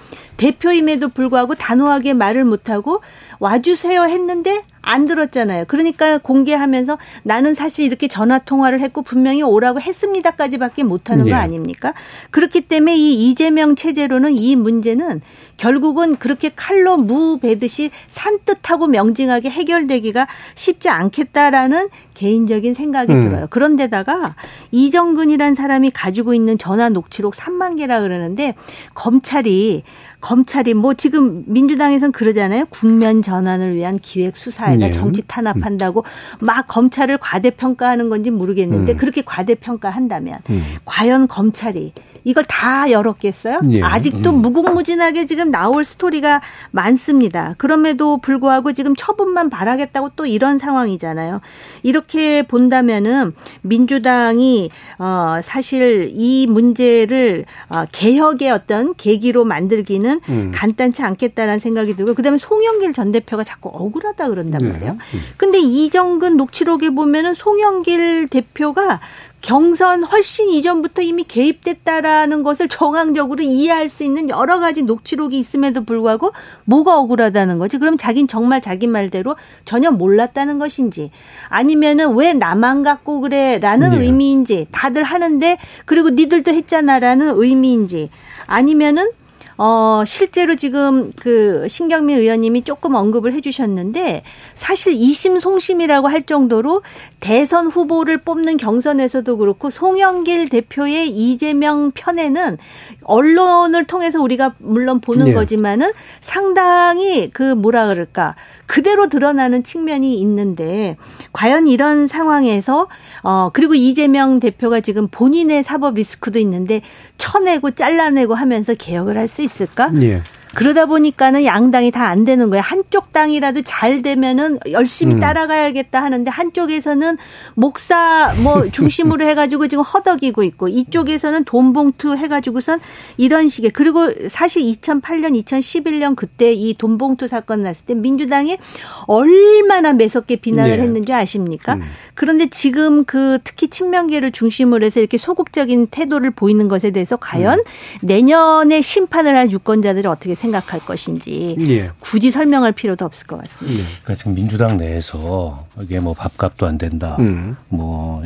[0.45, 3.01] 대표임에도 불구하고 단호하게 말을 못하고
[3.39, 5.65] 와주세요 했는데 안 들었잖아요.
[5.67, 11.37] 그러니까 공개하면서 나는 사실 이렇게 전화 통화를 했고 분명히 오라고 했습니다까지밖에 못하는 거 네.
[11.37, 11.95] 아닙니까?
[12.31, 15.23] 그렇기 때문에 이 이재명 체제로는 이 문제는
[15.57, 23.23] 결국은 그렇게 칼로 무 베듯이 산뜻하고 명징하게 해결되기가 쉽지 않겠다라는 개인적인 생각이 음.
[23.23, 23.47] 들어요.
[23.49, 24.35] 그런데다가
[24.71, 28.55] 이정근이란 사람이 가지고 있는 전화 녹취록 3만 개라 그러는데
[28.95, 29.83] 검찰이
[30.25, 32.65] 검찰이 뭐 지금 민주당에선 그러잖아요.
[32.71, 34.91] 국면 전환을 위한 기획 수사에다 네.
[34.91, 36.03] 정치 탄압한다고
[36.41, 38.97] 막 검찰을 과대평가하는 건지 모르겠는데 음.
[38.97, 40.65] 그렇게 과대평가한다면 음.
[40.87, 41.93] 과연 검찰이
[42.25, 43.61] 이걸 다 열었겠어요?
[43.71, 43.83] 예.
[43.83, 44.41] 아직도 음.
[44.41, 47.55] 무궁무진하게 지금 나올 스토리가 많습니다.
[47.59, 51.41] 그럼에도 불구하고 지금 처분만 바라겠다고 또 이런 상황이잖아요.
[51.83, 60.53] 이렇게 본다면은 민주당이 어 사실 이 문제를 어 개혁의 어떤 계기로 만들기는 음.
[60.55, 64.69] 간단치 않겠다라는 생각이 들고 그다음에 송영길 전 대표가 자꾸 억울하다 그런단 네.
[64.73, 64.93] 말이에요.
[64.93, 65.19] 네.
[65.37, 69.01] 근데 이정근 녹취록에 보면은 송영길 대표가
[69.45, 76.33] 경선 훨씬 이전부터 이미 개입됐다라는 것을 정황적으로 이해할 수 있는 여러 가지 녹취록이 있음에도 불구하고
[76.65, 77.77] 뭐가 억울하다는 거지?
[77.77, 79.37] 그럼 자긴 정말 자기 말대로
[79.67, 81.11] 전혀 몰랐다는 것인지
[81.51, 84.05] 아니면은 왜 나만 갖고 그래라는 네.
[84.05, 88.09] 의미인지 다들 하는데 그리고 니들도 했잖아라는 의미인지
[88.47, 89.11] 아니면은
[89.57, 94.23] 어, 실제로 지금 그 신경민 의원님이 조금 언급을 해 주셨는데
[94.55, 96.83] 사실 이심 송심이라고 할 정도로
[97.21, 102.59] 대선 후보를 뽑는 경선에서도 그렇고 송영길 대표의 이재명 편에는
[103.05, 105.33] 언론을 통해서 우리가 물론 보는 네.
[105.35, 108.35] 거지만은 상당히 그 뭐라 그럴까
[108.67, 110.97] 그대로 드러나는 측면이 있는데
[111.33, 112.89] 과연 이런 상황에서
[113.23, 116.83] 어 그리고 이재명 대표가 지금 본인의 사법 리스크도 있는데
[117.19, 119.91] 쳐내고 잘라내고 하면서 개혁을 할 수 있을까?
[120.03, 120.23] 예.
[120.55, 122.63] 그러다 보니까는 양당이 다 안 되는 거예요.
[122.63, 125.21] 한쪽 당이라도 잘 되면은 열심히 음.
[125.21, 127.17] 따라가야겠다 하는데 한쪽에서는
[127.55, 132.81] 목사 뭐 중심으로 해가지고 지금 허덕이고 있고 이쪽에서는 돈봉투 해가지고선
[133.17, 138.59] 이런 식의 그리고 사실 2008년, 2011년 그때 이 돈봉투 사건 났을 때 민주당이
[139.07, 140.83] 얼마나 매섭게 비난을 네.
[140.83, 141.75] 했는지 아십니까?
[141.75, 141.83] 음.
[142.15, 147.65] 그런데 지금 그 특히 친명계를 중심으로 해서 이렇게 소극적인 태도를 보이는 것에 대해서 과연 음.
[148.03, 151.91] 내년에 심판을 할 유권자들이 어떻게 생각할 것인지 예.
[152.01, 153.83] 굳이 설명할 필요도 없을 것 같습니다.
[154.03, 157.17] 그러니까 지금 민주당 내에서 이게 뭐 밥값도 안 된다.
[157.19, 157.57] 음.
[157.69, 158.23] 뭐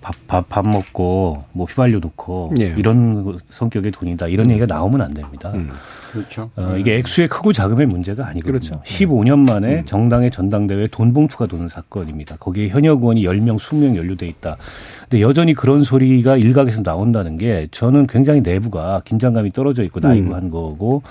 [0.00, 2.74] 밥, 밥, 밥 먹고 뭐 휘발유 놓고 예.
[2.76, 4.28] 이런 성격의 돈이다.
[4.28, 5.52] 이런 얘기가 나오면 안 됩니다.
[6.12, 6.50] 그렇죠.
[6.54, 8.46] 어, 이게 액수의 크고 작음의 문제가 아니거든요.
[8.46, 8.82] 그렇죠.
[8.84, 12.36] 15년 만에 정당의 전당대회 돈 봉투가 도는 사건입니다.
[12.36, 14.56] 거기에 현역 의원이 10명, 20명 연루돼 있다.
[15.02, 21.02] 근데 여전히 그런 소리가 일각에서 나온다는 게 저는 굉장히 내부가 긴장감이 떨어져 있고 나이브한 거고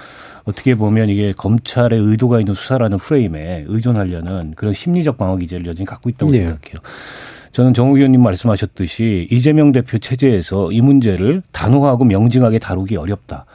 [0.45, 6.09] 어떻게 보면 이게 검찰의 의도가 있는 수사라는 프레임에 의존하려는 그런 심리적 방어 기제를 여전히 갖고
[6.09, 6.39] 있다고 예.
[6.39, 6.79] 생각해요.
[7.51, 13.45] 저는 정우 의원님 말씀하셨듯이 이재명 대표 체제에서 이 문제를 단호하고 명징하게 다루기 어렵다.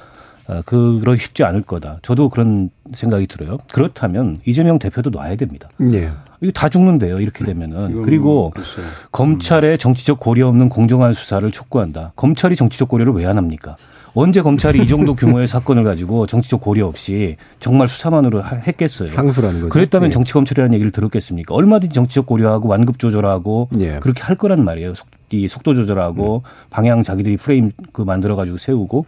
[0.47, 1.99] 아, 그러기 쉽지 않을 거다.
[2.03, 3.59] 저도 그런 생각이 들어요.
[3.73, 5.69] 그렇다면 이재명 대표도 놔야 됩니다.
[5.93, 6.11] 예.
[6.41, 7.17] 이거 다 죽는데요.
[7.17, 8.03] 이렇게 되면은.
[8.03, 8.85] 그리고 글쎄요.
[9.13, 12.15] 검찰의 정치적 고려 없는 공정한 수사를 촉구한다.
[12.17, 13.77] 검찰이 정치적 고려를 왜 안 합니까?
[14.15, 19.09] 언제 검찰이 이 정도 규모의 사건을 가지고 정치적 고려 없이 정말 수사만으로 하- 했겠어요.
[19.09, 19.69] 상수라는 거죠.
[19.73, 20.13] 그랬다면 예.
[20.13, 21.55] 정치 검찰이라는 얘기를 들었겠습니까?
[21.55, 23.99] 얼마든지 정치적 고려하고 완급 조절하고 예.
[24.01, 24.95] 그렇게 할 거란 말이에요.
[24.95, 29.07] 속, 이 속도 조절하고 방향 자기들이 프레임 그 만들어 가지고 세우고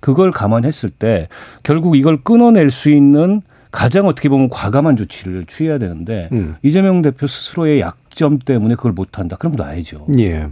[0.00, 1.28] 그걸 감안했을 때
[1.62, 6.56] 결국 이걸 끊어낼 수 있는 가장 어떻게 보면 과감한 조치를 취해야 되는데 음.
[6.64, 9.36] 이재명 대표 스스로의 약점 때문에 그걸 못 한다.
[9.38, 10.06] 그럼 놔야죠.
[10.18, 10.48] 예.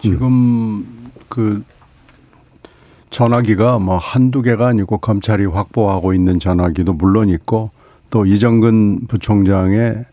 [0.00, 0.86] 지금
[1.28, 1.62] 그
[3.10, 7.70] 전화기가 뭐 한두 개가 아니고 검찰이 확보하고 있는 전화기도 물론 있고
[8.10, 10.04] 또 이정근 부총장의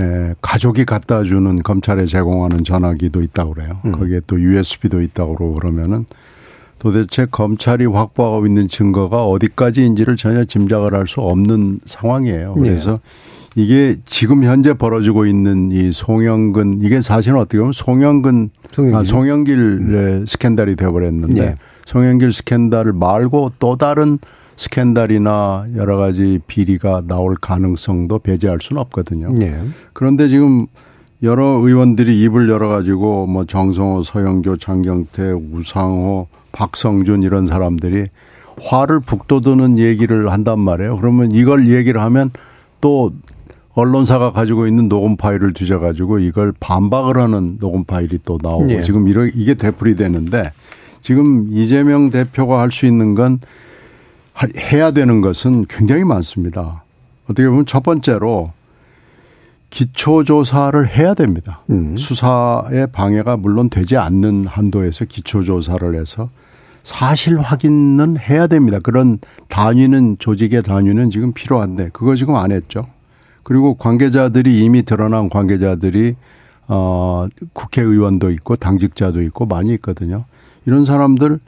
[0.00, 3.78] 에, 가족이 갖다 주는 검찰에 제공하는 전화기도 있다고 그래요.
[3.92, 6.04] 거기에 또 USB도 있다고 그러고 그러면은
[6.80, 12.54] 도대체 검찰이 확보하고 있는 증거가 어디까지인지를 전혀 짐작을 할 수 없는 상황이에요.
[12.54, 12.98] 그래서
[13.54, 18.96] 이게 지금 현재 벌어지고 있는 이 송영근 이게 사실은 어떻게 보면 송영근 송영길.
[19.00, 21.54] 아, 송영길의 스캔들이 되어버렸는데 예.
[21.86, 24.18] 송영길 스캔들 말고 또 다른
[24.56, 29.34] 스캔들이나 여러 가지 비리가 나올 가능성도 배제할 수는 없거든요.
[29.40, 29.60] 예.
[29.92, 30.66] 그런데 지금
[31.22, 38.06] 여러 의원들이 입을 열어가지고 뭐 정성호, 서영교, 장경태, 우상호, 박성준 이런 사람들이
[38.62, 40.96] 화를 북돋우는 얘기를 한단 말이에요.
[40.98, 42.30] 그러면 이걸 얘기를 하면
[42.80, 43.12] 또
[43.72, 48.82] 언론사가 가지고 있는 녹음 파일을 뒤져가지고 이걸 반박을 하는 녹음 파일이 또 나오고 예.
[48.82, 50.52] 지금 이러, 이게 되풀이 되는데
[51.08, 53.38] 지금 이재명 대표가 할 수 있는 건
[54.32, 56.82] 할- 해야 되는 것은 굉장히 많습니다.
[57.24, 58.52] 어떻게 보면 첫 번째로
[59.68, 61.60] 기초조사를 해야 됩니다.
[61.68, 61.98] 음.
[61.98, 66.30] 수사의 방해가 물론 되지 않는 한도에서 기초조사를 해서
[66.82, 68.78] 사실 확인은 해야 됩니다.
[68.82, 72.86] 그런 단위는 조직의 단위는 지금 필요한데 그거 지금 안 했죠.
[73.42, 76.14] 그리고 관계자들이 이미 드러난 관계자들이
[76.68, 80.24] 어 국회의원도 있고 당직자도 있고 많이 있거든요.
[80.66, 81.38] 이런 사람들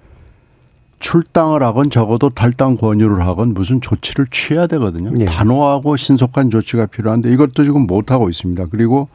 [0.98, 5.12] 출당을 하건 적어도 탈당 권유를 하건 무슨 조치를 취해야 되거든요.
[5.18, 5.26] 예.
[5.26, 8.66] 단호하고 신속한 조치가 필요한데 이것도 지금 못 하고 있습니다.
[8.70, 9.08] 그리고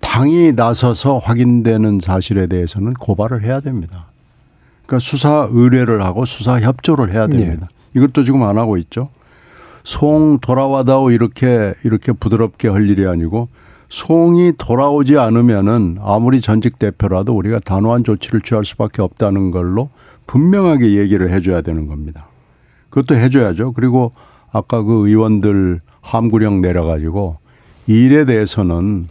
[0.00, 4.06] 당이 나서서 확인되는 사실에 대해서는 고발을 해야 됩니다.
[4.84, 7.68] 그러니까 수사 의뢰를 하고 수사 협조를 해야 됩니다.
[7.94, 9.10] 이것도 지금 안 하고 있죠.
[9.84, 13.48] 송 돌아와다오 이렇게 이렇게 부드럽게 할 일이 아니고
[13.90, 19.90] 송이 돌아오지 않으면은 아무리 전직 대표라도 우리가 단호한 조치를 취할 수밖에 없다는 걸로
[20.28, 22.28] 분명하게 얘기를 해줘야 되는 겁니다.
[22.88, 23.72] 그것도 해줘야죠.
[23.72, 24.12] 그리고
[24.52, 27.36] 아까 그 의원들 함구령 내려가지고
[27.88, 29.08] 이 일에 대해서는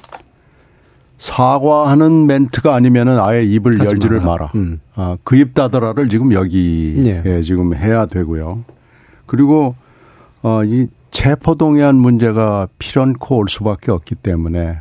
[1.18, 4.30] 사과하는 멘트가 아니면은 아예 입을 열지를 마라.
[4.30, 4.52] 마라.
[4.56, 4.80] 음.
[4.96, 7.42] 아, 그입 닫아라를 지금 여기에 예.
[7.42, 8.64] 지금 해야 되고요.
[9.26, 9.76] 그리고
[10.42, 14.80] 어, 이 체포동의안 문제가 필연코 올 수밖에 없기 때문에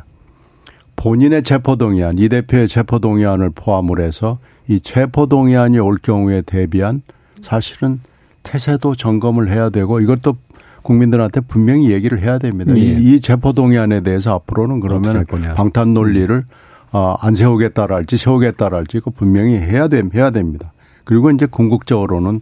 [0.95, 7.01] 본인의 체포동의안, 이 대표의 체포동의안을 포함을 해서 이 체포동의안이 올 경우에 대비한
[7.41, 7.99] 사실은
[8.43, 10.35] 태세도 점검을 해야 되고 이것도
[10.81, 12.73] 국민들한테 분명히 얘기를 해야 됩니다.
[12.75, 12.81] 예.
[12.81, 15.25] 이, 이 체포동의안에 대해서 앞으로는 그러면.
[15.55, 16.43] 방탄 논리를
[16.91, 20.73] 아, 안 세우겠다랄지 세우겠다랄지 이거 분명히 해야 돼 해야 됩니다.
[21.03, 22.41] 그리고 이제 궁극적으로는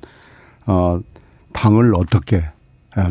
[0.66, 1.00] 어
[1.54, 2.52] 당을 어떻게 아,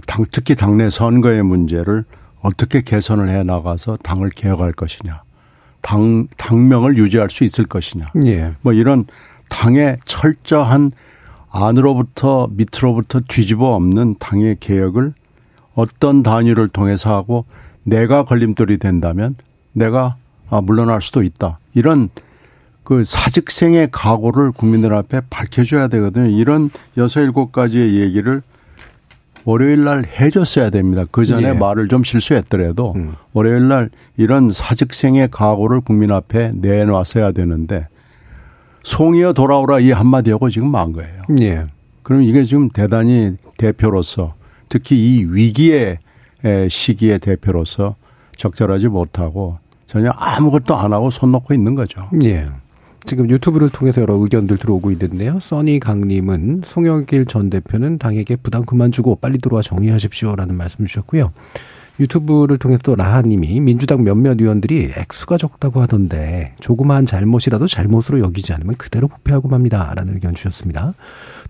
[0.06, 2.04] 당 특히 당내 선거의 문제를
[2.40, 5.22] 어떻게 개선을 해 나가서 당을 개혁할 것이냐.
[5.80, 8.06] 당 당명을 유지할 수 있을 것이냐.
[8.24, 8.52] 예.
[8.62, 9.06] 뭐 이런
[9.48, 10.90] 당의 철저한
[11.50, 15.14] 안으로부터 밑으로부터 뒤집어 엎는 당의 개혁을
[15.74, 17.44] 어떤 단위를 통해서 하고
[17.84, 19.36] 내가 걸림돌이 된다면
[19.72, 20.16] 내가
[20.48, 21.58] 아, 물러날 수도 있다.
[21.74, 22.08] 이런
[22.82, 26.30] 그 사직생의 각오를 국민들 앞에 밝혀줘야 되거든요.
[26.30, 28.42] 이런 여섯 일곱 가지의 얘기를
[29.46, 31.04] 월요일 날 해줬어야 됩니다.
[31.10, 31.52] 그 전에 예.
[31.52, 33.14] 말을 좀 실수했더라도 음.
[33.32, 37.84] 월요일 날 이런 사직생의 각오를 국민 앞에 내놨어야 되는데
[38.82, 41.22] 송이여 돌아오라 이 한마디하고 지금 만 거예요.
[41.40, 41.64] 예.
[42.02, 44.34] 그럼 이게 지금 대단히 대표로서
[44.68, 45.98] 특히 이 위기의
[46.68, 47.94] 시기의 대표로서
[48.36, 52.08] 적절하지 못하고 전혀 아무것도 안 하고 손 놓고 있는 거죠.
[52.24, 52.48] 예.
[53.06, 55.38] 지금 유튜브를 통해서 여러 의견들 들어오고 있는데요.
[55.38, 61.32] 써니 강님은 송영길 전 대표는 당에게 부담 그만 주고 빨리 들어와 정리하십시오라는 말씀 주셨고요.
[61.98, 68.74] 유튜브를 통해서 또 라하님이 민주당 몇몇 의원들이 액수가 적다고 하던데 조그마한 잘못이라도 잘못으로 여기지 않으면
[68.76, 70.94] 그대로 부패하고 맙니다 라는 의견 주셨습니다.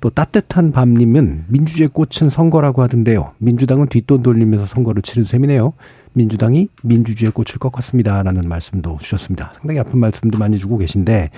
[0.00, 3.32] 또 따뜻한 밤님은 민주주의 꽃은 선거라고 하던데요.
[3.38, 5.72] 민주당은 뒷돈 돌리면서 선거를 치른 셈이네요.
[6.16, 9.52] 민주당이 민주주의 꽃을 꺾었습니다라는 말씀도 주셨습니다.
[9.58, 11.30] 상당히 아픈 말씀도 많이 주고 계신데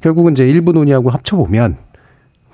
[0.00, 1.76] 결국은 이제 일부 논의하고 합쳐보면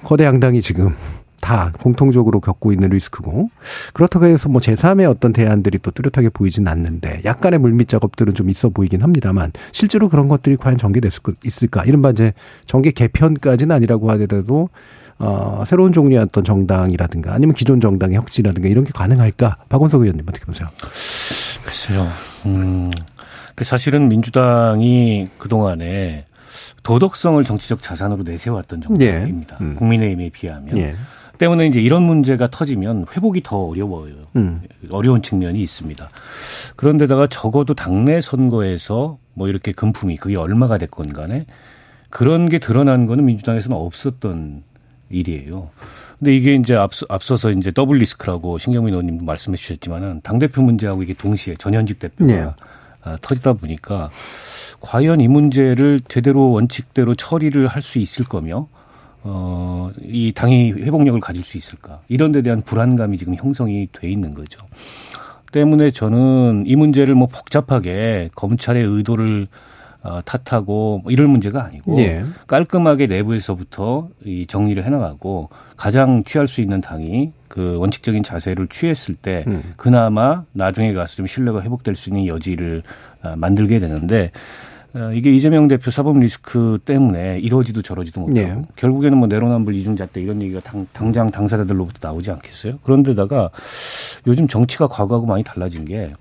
[0.03, 0.95] 거대 양당이 지금
[1.41, 3.51] 다 공통적으로 겪고 있는 리스크고
[3.93, 8.71] 그렇다고 해서 뭐 제3의 어떤 대안들이 또 뚜렷하게 보이진 않는데 약간의 물밑 작업들은 좀 있어
[8.71, 12.33] 보이긴 합니다만 실제로 그런 것들이 과연 전개됐을 있을까 이른바 이제
[12.67, 14.69] 전개 개편까지는 아니라고 하더라도
[15.19, 19.57] 어, 새로운 종류의 어떤 정당이라든가 아니면 기존 정당의 혁신이라든가 이런 게 가능할까?
[19.69, 20.69] 박원석 의원님 어떻게 보세요?
[21.65, 22.07] 글쎄요.
[22.47, 22.91] 음,
[23.55, 26.27] 그 사실은 민주당이 그동안에
[26.83, 29.59] 도덕성을 정치적 자산으로 내세웠던 정당입니다.
[29.61, 29.65] 예.
[29.65, 29.75] 음.
[29.77, 30.79] 국민의힘에 비하면.
[30.79, 30.97] 예.
[31.39, 34.15] 때문에 이제 이런 문제가 터지면 회복이 더 어려워요.
[34.37, 34.63] 음.
[34.91, 36.09] 어려운 측면이 있습니다.
[36.77, 41.47] 그런데다가 적어도 당내 선거에서 뭐 이렇게 금품이 그게 얼마가 됐건 간에
[42.11, 44.63] 그런 게 드러난 거는 민주당에서는 없었던
[45.11, 45.71] 일이에요.
[46.19, 51.15] 근데 이게 이제 앞서, 앞서서 이제 더블 리스크라고 신경민 의원님도 말씀해 주셨지만은 당대표 문제하고 이게
[51.15, 52.47] 동시에 전현직 대표가 네.
[53.03, 54.11] 아, 터지다 보니까
[54.81, 58.69] 과연 이 문제를 제대로 원칙대로 처리를 할 수 있을 거며
[59.23, 62.01] 어, 이 당이 회복력을 가질 수 있을까.
[62.09, 64.61] 이런 데 대한 불안감이 지금 형성이 돼 있는 거죠.
[65.53, 69.49] 때문에 저는 이 문제를 뭐 복잡하게 검찰의 의도를
[70.03, 72.25] 어, 탓하고 뭐 이럴 문제가 아니고 예.
[72.47, 79.45] 깔끔하게 내부에서부터 이 정리를 해나가고 가장 취할 수 있는 당이 그 원칙적인 자세를 취했을 때
[79.49, 79.63] 음.
[79.77, 82.83] 그나마 나중에 가서 좀 신뢰가 회복될 수 있는 여지를
[83.23, 84.31] 어, 만들게 되는데
[84.95, 88.63] 어, 이게 이재명 대표 사법 리스크 때문에 이러지도 저러지도 못하고 예.
[88.77, 92.79] 결국에는 뭐 내로남불 이중자 때 이런 얘기가 당, 당장 당사자들로부터 나오지 않겠어요?
[92.85, 93.51] 그런데다가
[94.27, 96.13] 요즘 정치가 과거하고 많이 달라진 게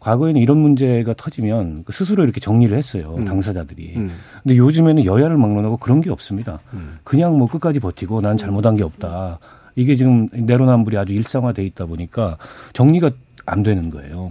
[0.00, 3.14] 과거에는 이런 문제가 터지면 그 스스로 이렇게 정리를 했어요.
[3.18, 3.24] 음.
[3.24, 3.94] 당사자들이.
[3.96, 4.10] 음.
[4.42, 6.60] 근데 요즘에는 여야를 막론하고 그런 게 없습니다.
[6.72, 6.98] 음.
[7.04, 9.38] 그냥 뭐 끝까지 버티고 난 잘못한 게 없다.
[9.76, 12.38] 이게 지금 내로남불이 아주 일상화돼 있다 보니까
[12.72, 13.10] 정리가
[13.46, 14.30] 안 되는 거예요.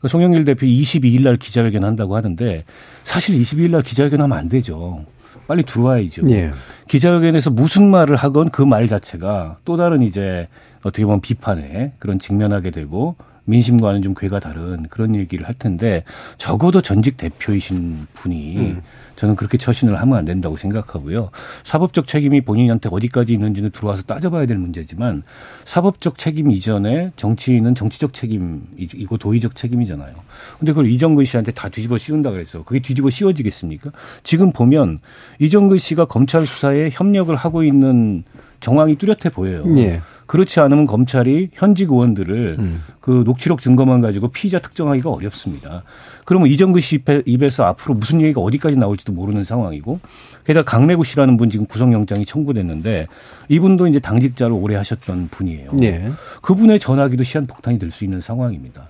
[0.00, 2.64] 그 송영길 대표 22일 날 기자회견 한다고 하는데
[3.04, 5.04] 사실 22일 날 기자회견 하면 안 되죠.
[5.46, 6.22] 빨리 들어와야죠.
[6.30, 6.50] 예.
[6.88, 10.48] 기자회견에서 무슨 말을 하건 그 말 자체가 또 다른 이제
[10.82, 13.14] 어떻게 보면 비판에 그런 직면하게 되고
[13.46, 16.04] 민심과는 좀 궤가 다른 그런 얘기를 할 텐데
[16.36, 18.82] 적어도 전직 대표이신 분이 음.
[19.16, 21.30] 저는 그렇게 처신을 하면 안 된다고 생각하고요.
[21.64, 25.22] 사법적 책임이 본인한테 어디까지 있는지는 들어와서 따져봐야 될 문제지만
[25.64, 30.14] 사법적 책임 이전에 정치인은 정치적 책임이고 도의적 책임이잖아요.
[30.58, 32.62] 근데 그걸 이정근 씨한테 다 뒤집어 씌운다 그랬어.
[32.62, 33.90] 그게 뒤집어 씌워지겠습니까?
[34.22, 34.98] 지금 보면
[35.38, 38.24] 이정근 씨가 검찰 수사에 협력을 하고 있는
[38.60, 39.64] 정황이 뚜렷해 보여요.
[39.78, 40.00] 예.
[40.26, 42.82] 그렇지 않으면 검찰이 현직 의원들을 음.
[43.00, 45.84] 그 녹취록 증거만 가지고 피의자 특정하기가 어렵습니다.
[46.24, 50.00] 그러면 이정근 씨 입에서 앞으로 무슨 얘기가 어디까지 나올지도 모르는 상황이고
[50.44, 53.06] 게다가 강래구 씨라는 분 지금 구속영장이 청구됐는데
[53.48, 55.70] 이분도 이제 당직자를 오래 하셨던 분이에요.
[55.74, 56.10] 네.
[56.42, 58.88] 그분의 전화기도 시한폭탄이 될 수 있는 상황입니다.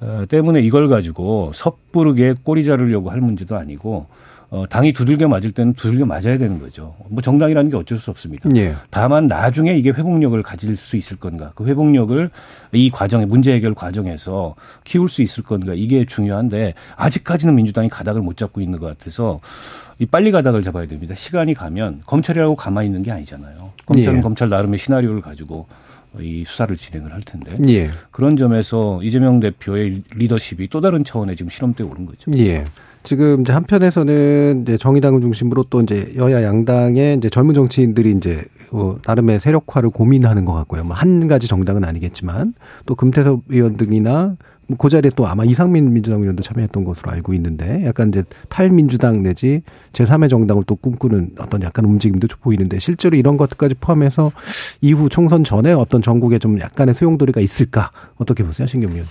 [0.00, 4.06] 어, 때문에 이걸 가지고 섣부르게 꼬리 자르려고 할 문제도 아니고
[4.54, 6.94] 어, 당이 두들겨 맞을 때는 두들겨 맞아야 되는 거죠.
[7.08, 8.48] 뭐 정당이라는 게 어쩔 수 없습니다.
[8.54, 8.76] 예.
[8.88, 12.30] 다만 나중에 이게 회복력을 가질 수 있을 건가, 그 회복력을
[12.70, 18.36] 이 과정에 문제 해결 과정에서 키울 수 있을 건가 이게 중요한데 아직까지는 민주당이 가닥을 못
[18.36, 19.40] 잡고 있는 것 같아서
[19.98, 21.16] 이 빨리 가닥을 잡아야 됩니다.
[21.16, 23.72] 시간이 가면 검찰이라고 가만히 있는 게 아니잖아요.
[23.86, 24.22] 검찰은 예.
[24.22, 25.66] 검찰 나름의 시나리오를 가지고
[26.20, 27.90] 이 수사를 진행을 할 텐데 예.
[28.12, 32.30] 그런 점에서 이재명 대표의 리더십이 또 다른 차원의 지금 실험대에 오른 거죠.
[32.36, 32.64] 예.
[33.04, 38.42] 지금 이제 한편에서는 이제 정의당을 중심으로 또 이제 여야 양당의 이제 젊은 정치인들이 이제
[38.72, 40.84] 어 나름의 세력화를 고민하는 것 같고요.
[40.84, 42.54] 뭐 한 가지 정당은 아니겠지만
[42.86, 44.36] 또 금태섭 의원 등이나
[44.78, 49.60] 그 자리에 또 아마 이상민 민주당 의원도 참여했던 것으로 알고 있는데 약간 이제 탈민주당 내지
[49.92, 54.32] 제3의 정당을 또 꿈꾸는 어떤 약간 움직임도 보이는데 실제로 이런 것까지 포함해서
[54.80, 59.06] 이후 총선 전에 어떤 전국에 좀 약간의 소용돌이가 있을까 어떻게 보세요, 신경 의원?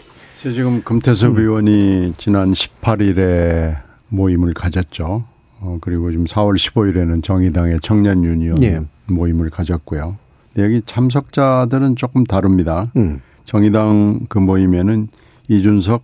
[0.51, 1.37] 지금 금태섭 음.
[1.37, 3.75] 의원이 지난 18일에
[4.09, 5.23] 모임을 가졌죠.
[5.61, 8.81] 어, 그리고 지금 4월 15일에는 정의당의 청년 유니온 예.
[9.07, 10.17] 모임을 가졌고요.
[10.57, 12.91] 여기 참석자들은 조금 다릅니다.
[12.97, 13.21] 음.
[13.45, 15.07] 정의당 그 모임에는
[15.49, 16.03] 이준석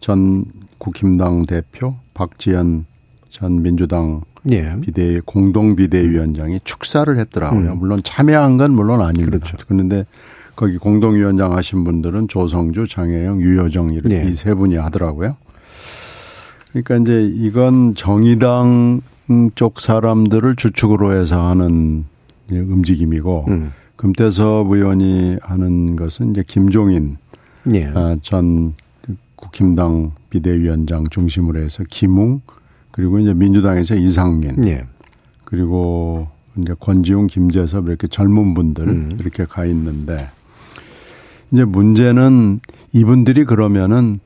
[0.00, 0.44] 전
[0.78, 2.86] 국힘당 대표, 박지현
[3.30, 4.20] 전 민주당
[4.50, 4.76] 예.
[4.80, 7.72] 비대 공동 비대위원장이 축사를 했더라고요.
[7.72, 7.78] 음.
[7.78, 9.38] 물론 참여한 건 물론 아닙니다.
[9.38, 9.56] 그렇죠.
[9.66, 10.04] 그런데
[10.62, 14.28] 거기 공동위원장 하신 분들은 조성주, 장혜영, 유여정 이렇게 예.
[14.28, 15.36] 이세 분이 하더라고요.
[16.70, 19.00] 그러니까 이제 이건 정의당
[19.56, 22.04] 쪽 사람들을 주축으로 해서 하는
[22.48, 23.72] 움직임이고 음.
[23.96, 27.16] 금태섭 의원이 하는 것은 이제 김종인
[27.74, 27.86] 예.
[27.86, 28.74] 아, 전
[29.34, 32.40] 국힘당 비대위원장 중심으로 해서 김웅
[32.92, 34.84] 그리고 이제 민주당에서 이상민 예.
[35.44, 39.16] 그리고 이제 권지웅, 김재섭 이렇게 젊은 분들 음.
[39.18, 40.30] 이렇게 가 있는데
[41.52, 42.60] 이제 문제는
[42.92, 44.20] 이분들이 그러면은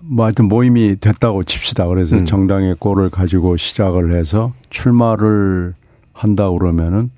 [0.00, 1.86] 뭐 하여튼 모임이 됐다고 칩시다.
[1.86, 2.26] 그래서 음.
[2.26, 5.74] 정당의 꼴을 가지고 시작을 해서 출마를
[6.12, 7.10] 한다 그러면은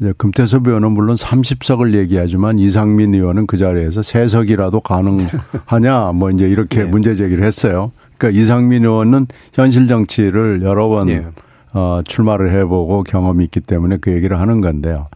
[0.00, 6.84] 이제 금태섭 의원은 물론 30석을 얘기하지만 이상민 의원은 그 자리에서 세석이라도 가능하냐 뭐 이제 이렇게
[6.84, 6.84] 네.
[6.84, 7.92] 문제 제기를 했어요.
[8.16, 11.26] 그러니까 이상민 의원은 현실 정치를 여러 번 예.
[11.72, 15.06] 어, 출마를 해보고 경험이 있기 때문에 그 얘기를 하는 건데요.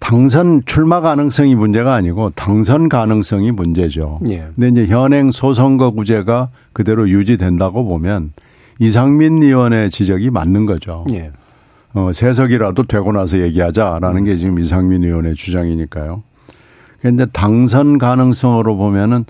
[0.00, 4.20] 당선 출마 가능성이 문제가 아니고 당선 가능성이 문제죠.
[4.28, 4.48] 예.
[4.56, 8.32] 근데 이제 현행 소선거구제가 그대로 유지된다고 보면
[8.80, 11.04] 이상민 의원의 지적이 맞는 거죠.
[11.12, 11.30] 예.
[11.92, 16.22] 어, 세석이라도 되고 나서 얘기하자라는 게 지금 이상민 의원의 주장이니까요.
[17.00, 19.24] 그런데 당선 가능성으로 보면은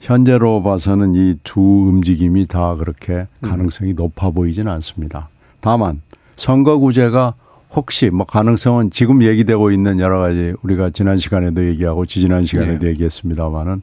[0.00, 5.28] 현재로 봐서는 이 두 움직임이 다 그렇게 가능성이 높아 보이지는 않습니다.
[5.60, 6.00] 다만
[6.34, 7.34] 선거구제가
[7.74, 12.90] 혹시 뭐 가능성은 지금 얘기되고 있는 여러 가지 우리가 지난 시간에도 얘기하고 지지난 시간에도 네.
[12.90, 13.82] 얘기했습니다마는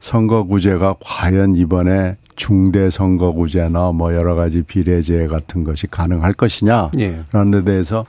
[0.00, 7.50] 선거구제가 과연 이번에 중대 선거구제나 뭐 여러 가지 비례제 같은 것이 가능할 것이냐라는 예.
[7.50, 8.06] 데 대해서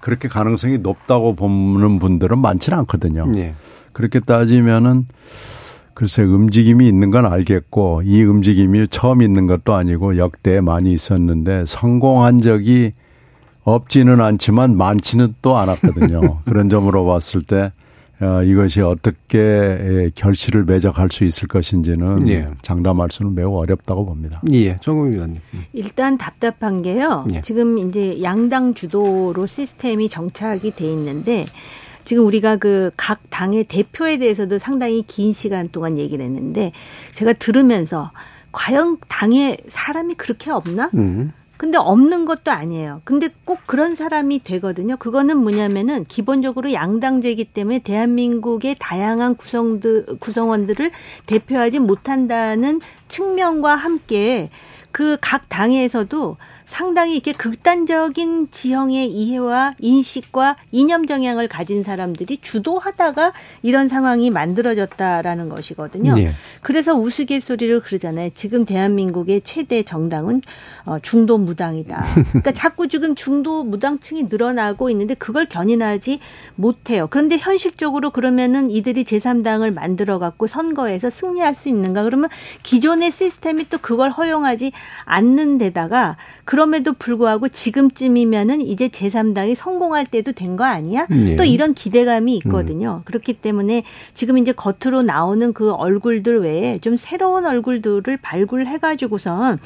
[0.00, 3.30] 그렇게 가능성이 높다고 보는 분들은 많지는 않거든요.
[3.36, 3.54] 예.
[3.92, 5.06] 그렇게 따지면은
[5.92, 12.38] 글쎄 움직임이 있는 건 알겠고 이 움직임이 처음 있는 것도 아니고 역대 많이 있었는데 성공한
[12.38, 12.92] 적이
[13.74, 16.40] 없지는 않지만 많지는 또 않았거든요.
[16.46, 17.72] 그런 점으로 봤을 때
[18.20, 22.48] 어, 이것이 어떻게 예, 결실을 매적할 수 있을 것인지는 예.
[22.62, 24.40] 장담할 수는 매우 어렵다고 봅니다.
[24.52, 24.76] 예.
[24.80, 25.40] 정국 의원님.
[25.54, 25.64] 음.
[25.72, 27.26] 일단 답답한 게요.
[27.32, 27.40] 예.
[27.42, 31.44] 지금 이제 양당 주도로 시스템이 정착이 돼 있는데
[32.04, 36.72] 지금 우리가 그 각 당의 대표에 대해서도 상당히 긴 시간 동안 얘기를 했는데
[37.12, 38.10] 제가 들으면서
[38.50, 40.90] 과연 당에 사람이 그렇게 없나?
[40.94, 41.32] 음.
[41.58, 43.02] 근데 없는 것도 아니에요.
[43.04, 44.96] 근데 꼭 그런 사람이 되거든요.
[44.96, 50.90] 그거는 뭐냐면은 기본적으로 양당제이기 때문에 대한민국의 다양한 구성들, 구성원들을
[51.26, 54.50] 대표하지 못한다는 측면과 함께
[54.90, 63.32] 그 각 당에서도 상당히 이렇게 극단적인 지형의 이해와 인식과 이념 정향을 가진 사람들이 주도하다가
[63.62, 66.14] 이런 상황이 만들어졌다라는 것이거든요.
[66.18, 66.32] 예.
[66.60, 68.30] 그래서 우스갯소리를 그러잖아요.
[68.34, 70.42] 지금 대한민국의 최대 정당은
[70.84, 72.04] 어, 중도 무당이다.
[72.14, 76.20] 그러니까 자꾸 지금 중도 무당층이 늘어나고 있는데 그걸 견인하지
[76.54, 77.06] 못해요.
[77.08, 82.02] 그런데 현실적으로 그러면은 이들이 제3당을 만들어 갖고 선거에서 승리할 수 있는가?
[82.02, 82.28] 그러면
[82.62, 84.72] 기존 의 시스템이 또 그걸 허용하지
[85.04, 91.06] 않는 데다가 그럼에도 불구하고 지금쯤이면은 이제 제3당이 성공할 때도 된 거 아니야?
[91.12, 91.36] 예.
[91.36, 93.02] 또 이런 기대감이 있거든요.
[93.04, 93.84] 그렇기 때문에
[94.14, 99.58] 지금 이제 겉으로 나오는 그 얼굴들 외에 좀 새로운 얼굴들을 발굴해 가지고선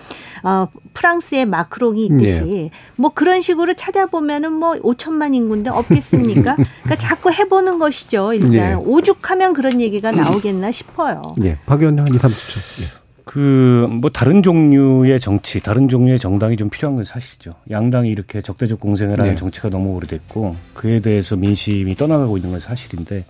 [0.43, 6.57] 어, 프랑스의 마크롱이 있듯이 뭐 그런 식으로 찾아보면은 뭐 5천만 인구인데 없겠습니까?
[6.83, 8.35] 그러니까 자꾸 해보는 것이죠.
[8.35, 8.77] 일단 예.
[8.85, 11.23] 오죽하면 그런 얘기가 나오겠나 싶어요.
[11.45, 11.57] 예.
[11.65, 12.83] 박 의원님 한 2, 30초.
[12.83, 13.02] 예.
[13.25, 17.53] 그 뭐 다른 종류의 정치, 다른 종류의 정당이 좀 필요한 건 사실이죠.
[17.71, 19.37] 양당이 이렇게 적대적 공생을 하는 네.
[19.37, 23.25] 정치가 너무 오래됐고 그에 대해서 민심이 떠나가고 있는 건 사실인데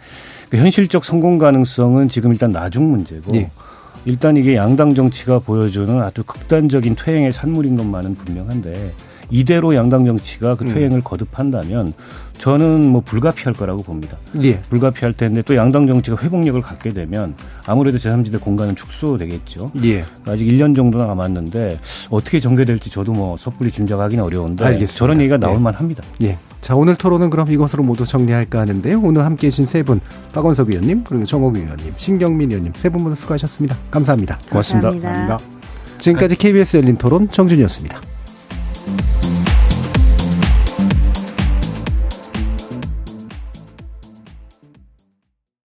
[0.51, 3.51] 그 현실적 성공 가능성은 지금 일단 나중 문제고 네.
[4.05, 8.95] 일단 이게 양당 정치가 보여주는 아주 극단적인 퇴행의 산물인 것만은 분명한데
[9.33, 10.75] 이대로 양당 정치가 그 음.
[10.75, 11.95] 퇴행을 거듭한다면
[12.37, 14.19] 저는 뭐 불가피할 거라고 봅니다.
[14.43, 14.61] 예.
[14.63, 17.35] 불가피할 텐데 또 양당 정치가 회복력을 갖게 되면
[17.67, 19.73] 아무래도 제3지대 공간은 축소되겠죠.
[19.85, 20.05] 예.
[20.27, 21.79] 아직 1년 정도 남았는데
[22.11, 24.93] 어떻게 전개될지 저도 뭐 섣불리 짐작하기는 어려운데 알겠습니다.
[24.95, 25.63] 저런 얘기가 나올 네.
[25.63, 26.03] 만합니다.
[26.23, 26.37] 예.
[26.61, 29.01] 자, 오늘 토론은 그럼 이것으로 모두 정리할까 하는데요.
[29.03, 30.01] 오늘 함께 해 주신 세 분,
[30.33, 33.77] 박원석 의원님, 그리고 정옥 의원님, 신경민 의원님, 세 분 모두 수고하셨습니다.
[33.91, 34.39] 감사합니다.
[34.51, 34.91] 고맙습니다.
[34.91, 35.39] 감사합니다.
[35.99, 38.01] 지금까지 KBS 열린 토론 정준이었습니다.